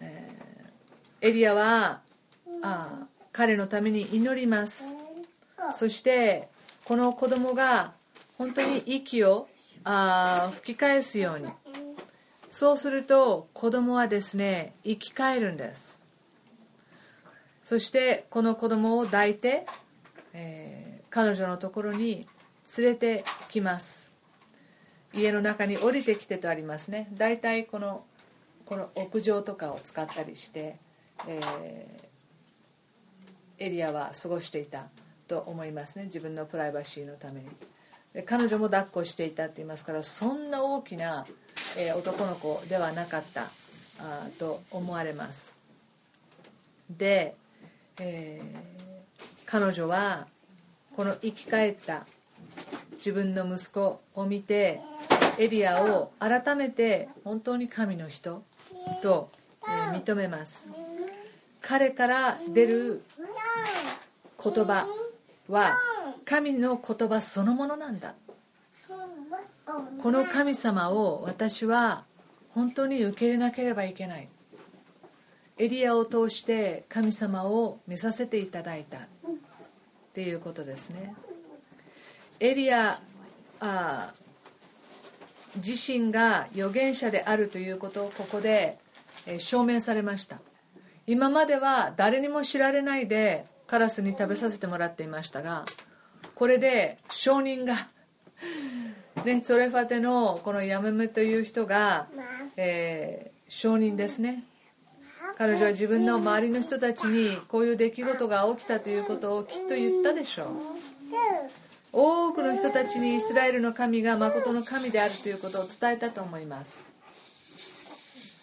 [0.00, 0.38] えー
[1.20, 2.00] エリアは
[2.62, 4.94] あー彼のために祈ります。
[5.74, 6.48] そして
[6.84, 7.92] この子供が
[8.36, 9.48] 本当に息を
[9.82, 11.48] あー吹き返すように。
[12.50, 16.00] そうすると子供はですね生き返るんです。
[17.64, 19.66] そしてこの子供を抱いて、
[20.32, 22.26] えー、彼女のところに
[22.78, 24.07] 連れてきます
[25.14, 27.08] 家の中に降りてきてとありますね。
[27.12, 28.04] 大体この
[28.66, 30.76] この屋上とかを使ったりして、
[31.26, 34.88] えー、エリアは過ごしていた
[35.26, 36.04] と思いますね。
[36.04, 37.48] 自分のプライバシーのために。
[38.12, 41.26] で彼女も抱っこしていたって言いますからそんな大きな、
[41.78, 43.48] えー、男の子ではなかった
[44.00, 45.56] あと思われます。
[46.90, 47.34] で、
[48.00, 50.26] えー、彼女は
[50.94, 52.06] この生き返った
[52.96, 54.80] 自分の息子を見て
[55.38, 58.42] エリアを改めて本当に神の人
[59.00, 59.30] と、
[59.66, 60.70] え、認めます。
[61.60, 63.02] 彼から出る
[64.42, 64.86] 言葉
[65.48, 65.78] は
[66.24, 68.14] 神の言葉そのものなんだ。
[70.02, 72.04] この神様を私は
[72.50, 74.28] 本当に受け入れなければいけない。
[75.58, 78.98] エリアを通して神様を見させていただいた。
[78.98, 79.00] っ
[80.14, 81.14] ていうことですね。
[82.40, 83.00] エリア
[83.60, 84.12] あ
[85.56, 88.78] 自身が預言者であるということをここで
[89.38, 90.38] 証明されました。
[91.06, 95.64] 今までは誰にも知られないでカラスに食べさせてもらっていましたが
[96.34, 97.88] これで証人が
[99.24, 102.06] ね、ソレファテのこのヤメメという人が、
[102.56, 104.44] えー、証人ですね。
[105.36, 110.48] 彼女は自分の周りの人たちにこういう出来事が起きたということをきっと言ったでしょう
[111.92, 116.90] 多くの人たちにイスラエルの神が誠の神であるということを伝えたと思います。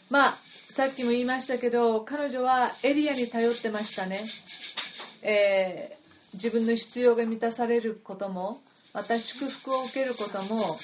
[0.09, 4.19] まあさっきも言いましたけど彼女はエリアに頼ってましたね、
[5.23, 8.59] えー、自分の必要が満たされることも
[8.93, 10.77] また祝福を受けることも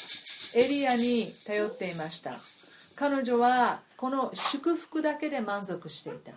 [0.56, 2.36] エリアに頼っていました。
[2.96, 6.32] 彼女はこの祝福だけで満足していた、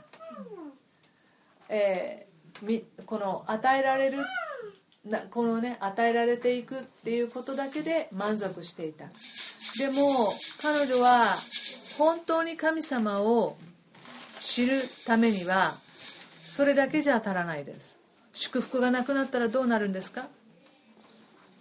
[1.68, 4.18] えー、この与えられる
[5.06, 9.04] なこのね与えられていくっていうことだけで満足していた。
[9.78, 10.32] でも
[10.62, 11.24] 彼女は
[11.98, 13.56] 本当に神様を
[14.40, 15.74] 知るためには
[16.46, 17.98] それだけじゃ足らないです。
[18.32, 20.28] 祝福がなくなったらどうなるんですか？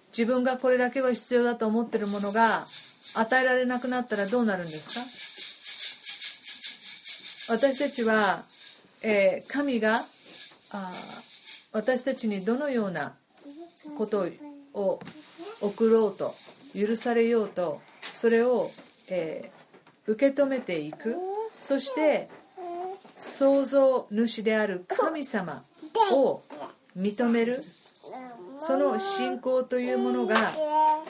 [0.10, 2.66] 自分がこれだけは必要だと思ってるものが
[3.16, 4.90] 与えられなくなったらどうなるんです
[7.48, 7.54] か？
[7.54, 8.44] 私たちは、
[9.02, 10.04] えー、神が
[10.72, 10.92] あ
[11.72, 13.16] 私たちにどのような
[13.96, 14.28] こと
[14.74, 15.00] を
[15.62, 16.36] 送ろうと
[16.76, 17.82] 許されようと
[18.14, 18.72] それを、
[19.08, 21.18] えー、受け止めていく。
[21.60, 22.30] そして
[23.16, 25.64] 創造主である神様
[26.12, 26.42] を
[26.98, 27.64] 認める。
[28.58, 30.52] その信仰というものが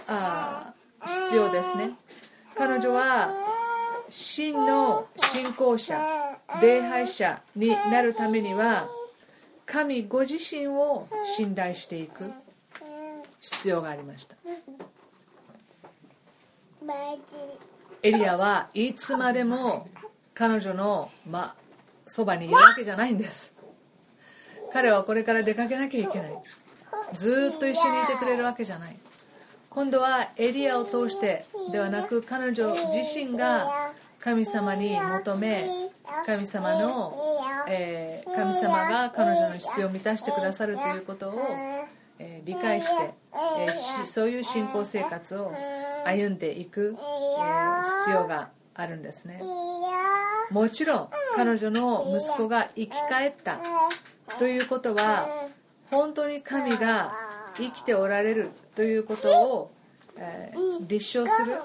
[0.07, 0.73] あ
[1.05, 1.91] 必要ですね。
[2.55, 3.33] 彼女は
[4.09, 5.99] 真の信仰者
[6.61, 8.87] 礼拝者になるためには
[9.65, 12.31] 神ご自身を信頼していく。
[13.43, 14.37] 必要がありました。
[18.01, 19.89] エリアはいつまでも
[20.33, 21.55] 彼女の、ま、
[22.07, 23.53] そばにいるわけじゃないんです。
[24.71, 26.31] 彼はこれから出かけなきゃいけない。
[27.13, 28.97] ずっと一緒にいてくれるわけじゃない。
[29.69, 35.65] 今度はエリアを通してではなく彼女自身が神様に求め
[36.25, 41.33] 神様の、えー、神様が彼女の必要を満たしてくださるということを、
[42.19, 43.13] えー、理解して、
[43.57, 45.53] えー、そういう信仰生活を
[46.05, 49.41] 歩んでいく、え必要があるんですね。
[50.51, 53.59] もちろん彼女の息子が生き返った
[54.37, 55.47] ということは
[55.89, 57.13] 本当に神が
[57.55, 59.71] 生きておられるということを、
[60.17, 61.57] えー、立証する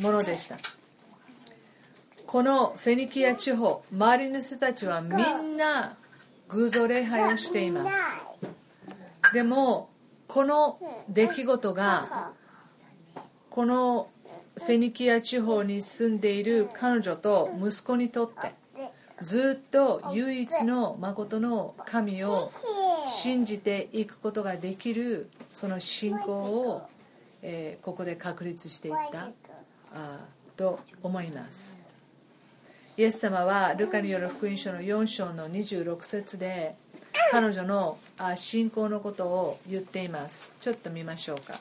[0.00, 0.56] ものでした。
[2.26, 5.96] このフェニキア地方周りの人たちはみんな
[6.48, 7.96] 偶像礼拝をしています。
[9.34, 9.90] でも
[10.32, 10.78] この
[11.10, 12.32] 出来事が
[13.50, 14.08] この
[14.56, 18.54] フェニキア地方に住んでいる彼女と息子にとって
[19.20, 22.50] ずっと唯一の誠の神を
[23.06, 26.88] 信じていくことができるその信仰を、
[27.42, 29.28] え、ここで確立していった
[29.94, 30.20] あ
[30.56, 31.78] と思います。
[32.96, 36.74] イエス様はルカによる福音書の4章の26節で
[37.30, 37.98] 彼女の
[38.36, 40.56] 信仰のことを言っています。
[40.60, 41.54] ちょっと見ましょうか。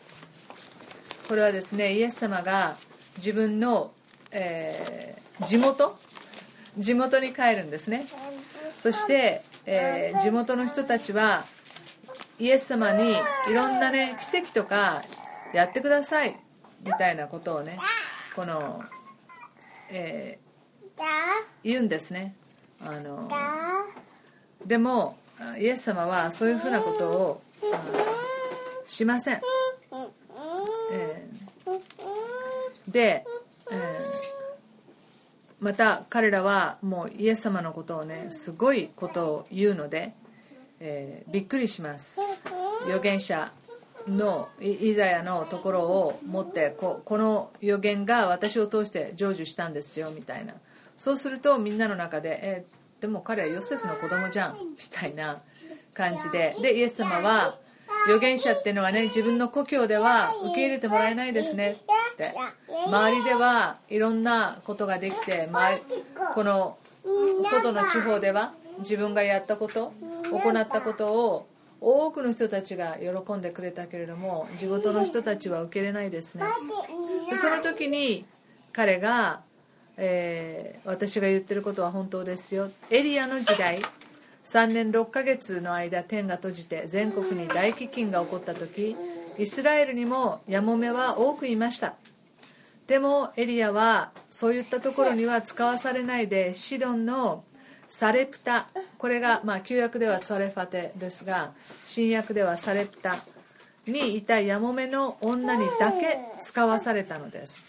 [1.27, 2.77] これはですねイエス様が
[3.17, 3.91] 自分の、
[4.31, 5.97] えー、地元？
[6.77, 8.05] 地元に帰るんですね。
[8.77, 11.45] そしてえー、地元の人たちは
[12.39, 15.03] イエス様にいろんなね奇跡とか
[15.53, 16.35] やってください。
[16.83, 17.77] みたいなことをね
[18.35, 18.81] この
[19.91, 20.51] えー
[21.63, 22.35] 言うんですね。
[22.79, 23.29] あの
[24.65, 25.20] でもあ
[25.59, 27.41] イエス様はそういうふうなことを
[28.85, 29.41] しません、
[30.93, 33.25] えーで、
[33.71, 34.31] えー
[35.61, 40.13] また彼らはもうイエス様のことをねすごいことを言うので、
[40.79, 42.19] えーびっくりします。
[42.85, 43.51] 預言者
[44.07, 50.55] のイイザヤのところを持ってここの予言が私を通して成就したんですよみたいな。
[50.97, 55.41] そうするとみんなの中で、えーでも彼はヨセフの子供じゃんみたいな
[55.93, 56.55] 感じで。
[56.61, 57.57] でイエス様は
[58.05, 61.77] 預言者っていうのはね自分の故郷では受け入れてもらえないですね。
[62.13, 62.33] って
[62.87, 65.81] 周りではいろんなことができて周り
[66.33, 66.77] この
[67.43, 69.93] 外の地方では自分がやったこと
[70.31, 71.47] 行ったことを
[71.79, 76.45] 多くの人たちが喜んでくれたけれども地元の人たちは受け入れないですね。
[77.35, 78.25] その時に
[78.73, 79.41] 彼が、
[80.03, 82.71] えー私が言ってることは本当ですよ。
[82.89, 83.81] エリアの時代
[84.43, 88.95] 3年6ヶ月の間天が閉じて全国に大飢饉が起こった時
[89.37, 91.93] イスラエルにもヤモメは多くいました。
[92.87, 97.43] でもエリアはそういったところには使わされないでシドンの
[97.87, 101.51] サレプタこれが、まあ、旧約ではツァレファテですが
[101.85, 103.17] 新約ではサレプタ
[103.85, 107.63] にいたヤモメの女にだけ使わされたのです。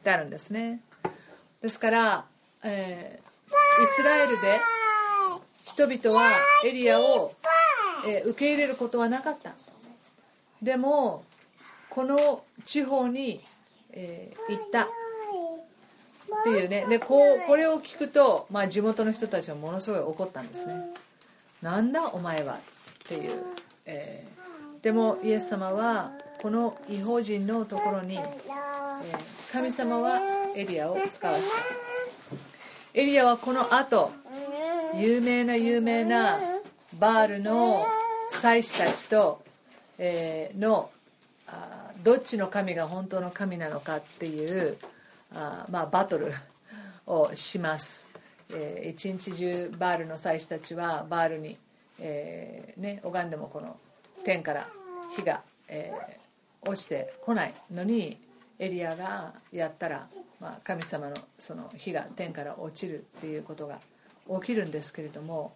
[0.00, 0.80] ってあるんですね。
[1.62, 2.24] ですから、
[2.62, 3.26] えー
[3.82, 4.58] イスラエルで
[5.64, 6.30] 人々は
[6.64, 7.34] エリアを、
[8.06, 9.52] えー受け入れることはなかった。
[10.62, 11.24] でも
[11.90, 13.42] この地方に、
[13.92, 14.84] えー行った。
[14.84, 14.88] っ
[16.42, 16.86] ていうね。
[16.88, 20.74] でこうこれを聞くと、まあ、地元の人たちはものすごい怒ったんですね。
[21.62, 22.58] なんだお前はっ
[23.06, 23.42] ていう、
[23.84, 24.36] えー
[24.82, 28.22] でもイエス様はこの違法人のところに、えー
[29.52, 30.20] 神様は
[30.56, 31.56] エリアを使わせた
[32.94, 34.10] エリアはこの後
[34.94, 36.40] 有名な有名な
[36.98, 37.86] バールの
[38.30, 39.44] 祭司たちと、
[39.98, 40.90] えーの
[41.46, 44.78] あどっちの神が本当の神なのかっていう
[45.34, 46.32] あまあ、バトル
[47.06, 48.08] をします、
[48.50, 51.58] えー一日中バールの祭司たちはバールに、
[51.98, 53.76] えーね、拝んでもこの
[54.24, 54.68] 天から
[55.14, 56.26] 火が、えー
[56.62, 58.16] 落ちてこないのに
[58.58, 60.08] エリアがやったら、
[60.40, 63.78] まあ、神様のその火が天から落ちるっていうことが
[64.40, 65.54] 起きるんですけれども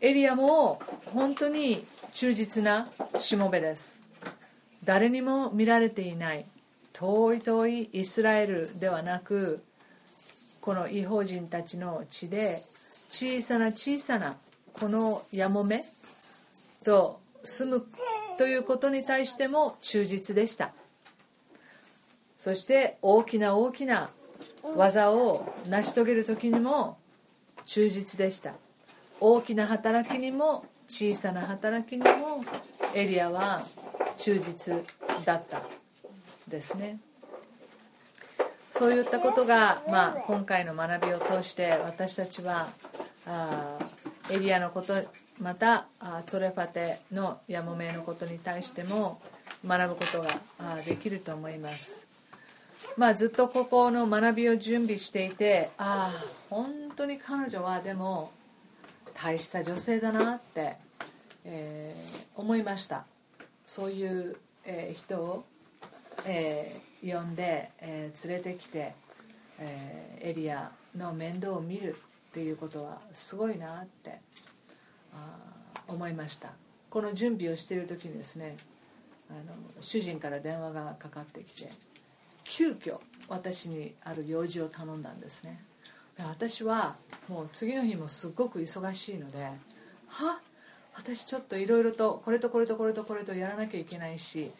[0.00, 2.88] エリアも本当に忠実な
[3.18, 4.00] しもべです。
[4.84, 6.44] 誰にも見られていない
[6.92, 9.64] 遠い遠いイスラエルではなく
[10.60, 14.36] この違法人たちの地で小さな小さな
[14.72, 15.82] このやもめ
[16.84, 17.84] と住む
[18.38, 20.72] ということに対しても忠実でした。
[22.38, 24.10] そして大きな大きな
[24.74, 26.98] 技を成し遂げる時にも
[27.64, 28.52] 忠実でした。
[29.20, 32.44] 大きな働きにも小さな働きにも
[32.94, 33.62] エリアは
[34.18, 34.84] 忠実
[35.24, 35.62] だった
[36.48, 36.98] ですね。
[38.72, 42.68] そういったことが、まあ、今回の学びを通して私たちは
[43.26, 44.94] あーエリアのこと
[45.40, 49.18] またあーツォレファテのヤモメのことに対しても
[49.66, 50.28] 学ぶことが
[50.84, 52.05] できると思います
[52.96, 56.24] まあ、ずっとここの学びを準備していてああ。
[56.48, 58.30] 本当に彼女はでも
[59.14, 60.76] 大した女性だなって、
[61.44, 63.04] えー思いました。
[63.64, 65.44] そういう、えー人を、
[66.24, 68.94] えー呼んで、えー連れてきて、
[69.58, 71.96] えーエリアの面倒を見る
[72.30, 74.20] っていうことはすごいなって
[75.14, 76.50] あー思いました。
[76.88, 78.56] この準備をしている時にですね
[79.28, 81.70] あの主人から電話がかかってきて
[82.48, 82.98] 急遽
[83.28, 85.62] 私にある用事を頼んだんですね。
[86.16, 86.96] で私は
[87.28, 89.50] もう次の日もすごく忙しいので
[90.08, 90.40] は？
[90.94, 94.50] 私ちょっといろいろとこれとこれとこれとこれとやらなきゃいけないし、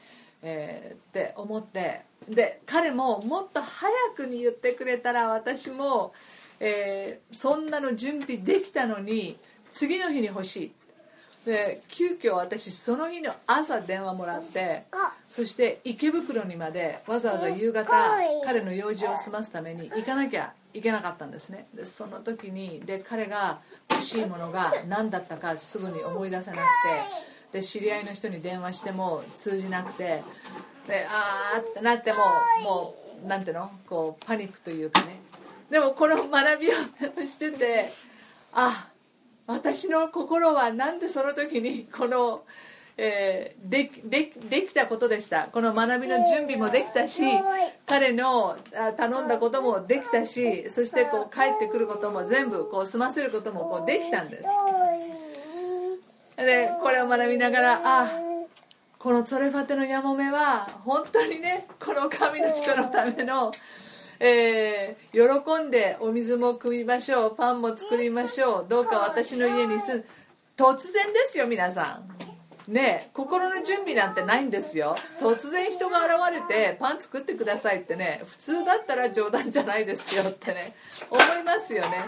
[0.42, 6.12] えーって思ってで彼ももっと早くに言ってくれたら私も、
[6.60, 9.38] えーそんなの準備できたのに
[9.72, 10.72] 次の日に欲しい。
[11.47, 14.82] で急遽私その日の朝電話もらって
[15.31, 17.86] そして池袋にまでわざわざ夕方
[18.44, 21.68] 彼の用事を済ますために行かなきゃいけなかったんですね。
[21.73, 26.60] でその時にで彼が欲しいものが何だったかすぐに思い出せなく
[27.52, 30.24] てで知り合いの人に電話しても通じなくて
[30.89, 32.18] であーってなっても
[32.64, 32.94] も
[33.24, 33.70] うなんていうの？
[33.89, 35.20] こうパニックというかね。
[35.70, 36.73] でもこの学びを
[37.24, 37.89] してて
[38.52, 38.89] あ
[39.47, 42.44] 私の心はなんでその時にこの
[42.98, 45.48] えーででできたことでした。
[45.52, 47.23] この学びの準備もできたし
[47.85, 54.44] 彼のあ頼んだこともできたしそしてこう帰ってくることも全部こう済ませることもこうできたんです。
[56.36, 58.10] でこれを学びながらあ
[58.98, 63.52] このツォレファテのヤモメは本当にねこの神の人のための、
[64.20, 67.36] えー喜んでお水も汲みましょう。
[67.36, 68.66] パンも作りましょう。
[68.68, 70.05] どうか私の家に住ん
[70.56, 72.01] 突然ですよ皆さ
[72.68, 72.72] ん。
[72.72, 74.97] ねえ心の準備なんてないんですよ。
[75.20, 80.74] 突然人が現れてパン作ってくださいってね普通だったら冗談じゃないですよってね
[81.10, 81.98] 思いますよね。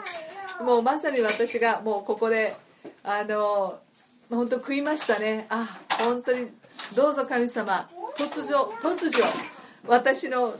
[0.64, 2.56] もうまさに私がもうここで
[3.04, 3.78] あの
[4.28, 5.46] 本当食いましたね。
[5.48, 6.48] あ本当に
[6.94, 9.24] どうぞ神様突如突如
[9.86, 10.54] 私の、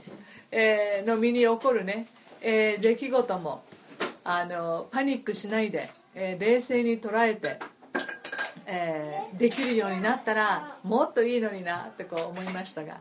[0.51, 2.09] えーの身に起こるね、
[2.41, 3.63] えー出来事も
[4.25, 7.59] あのパニックしないで、えー冷静に捉えて、
[8.67, 12.99] えーできるようになったらもっといいのになってこう思いましたが。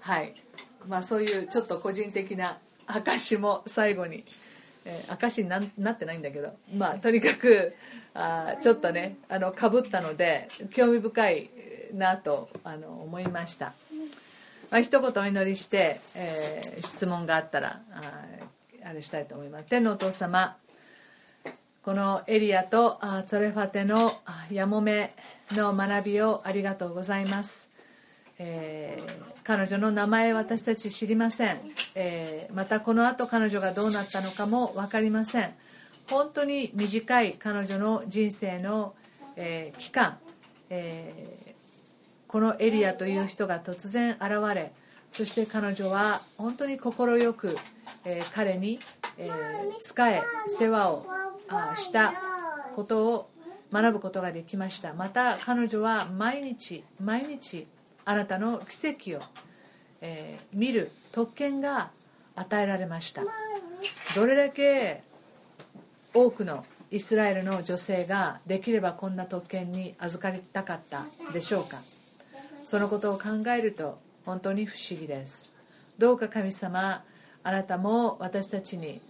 [0.00, 0.34] はい。
[0.88, 4.24] まあそういうちょっと個人的な証も最後に、
[4.84, 6.54] えー証にななってないんだけど。
[6.74, 7.74] まあとにかく
[8.14, 11.50] あちょっとねあのかぶったので興味深い
[11.94, 13.72] なとあの思いました、
[14.70, 17.80] まあ、一言お祈りして、えー質問があったら
[18.84, 19.64] あれしたいと思います。
[19.66, 20.56] 天のお父様
[21.82, 25.14] このエリアとあツレファテのあヤモメ
[25.52, 27.68] の学びをありがとうございます、
[28.38, 31.60] えー彼女の名前私たち知りません、
[31.96, 35.50] えーまたこの後彼女がどうなったのかも分かりません。
[36.08, 38.94] 本当に短い彼女の人生の、
[39.36, 40.18] えー期間、
[40.68, 41.49] えー
[42.30, 44.72] このエリアという人が突然現れ
[45.10, 46.92] そして彼女は本当に快
[47.34, 47.56] く、
[48.04, 48.78] えー彼に、
[49.18, 51.06] えー仕え世話を
[51.48, 52.14] あした
[52.76, 53.30] ことを
[53.72, 54.94] 学ぶことができました。
[54.94, 57.66] また彼女は毎日毎日
[58.04, 59.22] あなたの奇跡を、
[60.00, 61.90] えー見る特権が
[62.36, 63.22] 与えられました。
[64.14, 65.02] どれだけ
[66.14, 71.78] 多くのイスラエルの女性ができればこんな特権に預かりたかったでしょうか。
[72.70, 75.52] そのことを考えると本当に不思議です。
[75.98, 77.02] どうか神様
[77.42, 79.00] あなたも私たちに、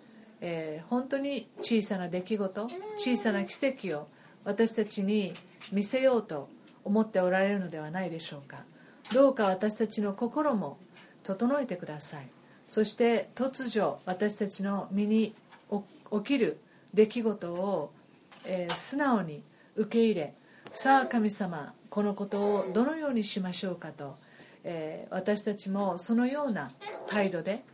[0.40, 4.08] えー本当に小さな出来事小さな奇跡を
[4.44, 5.34] 私たちに
[5.72, 6.48] 見せようと
[6.86, 8.64] 思っておられるのではないでしょうか。
[9.12, 10.78] どうか私たちの心も
[11.22, 12.30] 整えてください。
[12.66, 15.34] そして突如私たちの身に
[15.70, 16.60] 起きる
[16.94, 17.92] 出来事を、
[18.46, 19.42] えー素直に
[19.76, 20.34] 受け入れ
[20.72, 24.16] さあ神様このことをどのようにしましょうかと、
[24.64, 26.70] えー私たちもそのような
[27.08, 27.64] 態度で、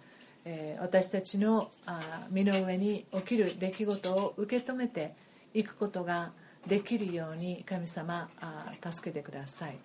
[0.44, 5.14] えー私たちのあ身の上に起きる出来事を受け止めて
[5.52, 6.32] いくことが
[6.66, 9.76] できるように神様あ助けてください。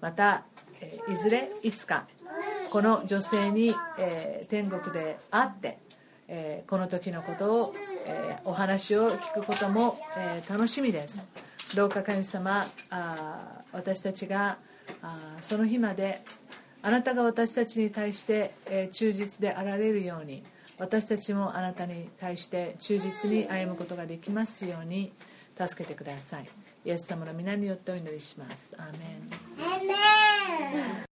[0.00, 0.44] また、
[0.80, 2.06] えーいずれいつか
[2.70, 5.78] この女性に、え天国で会って、
[6.28, 7.74] えこの時のことを、
[8.06, 11.28] えお話を聞くことも、え楽しみです。
[11.74, 14.58] どうか神様あ私たちが
[15.40, 16.22] その日まで
[16.82, 18.54] あなたが私たちに対して、
[18.92, 20.42] 忠実であられるように
[20.78, 25.12] 私たちもあなたに対して忠実に歩むことができますように
[25.56, 26.48] 助けてください。
[26.84, 28.76] イエス様の皆によってお祈りします。
[28.78, 28.98] アーメ
[31.02, 31.13] ン。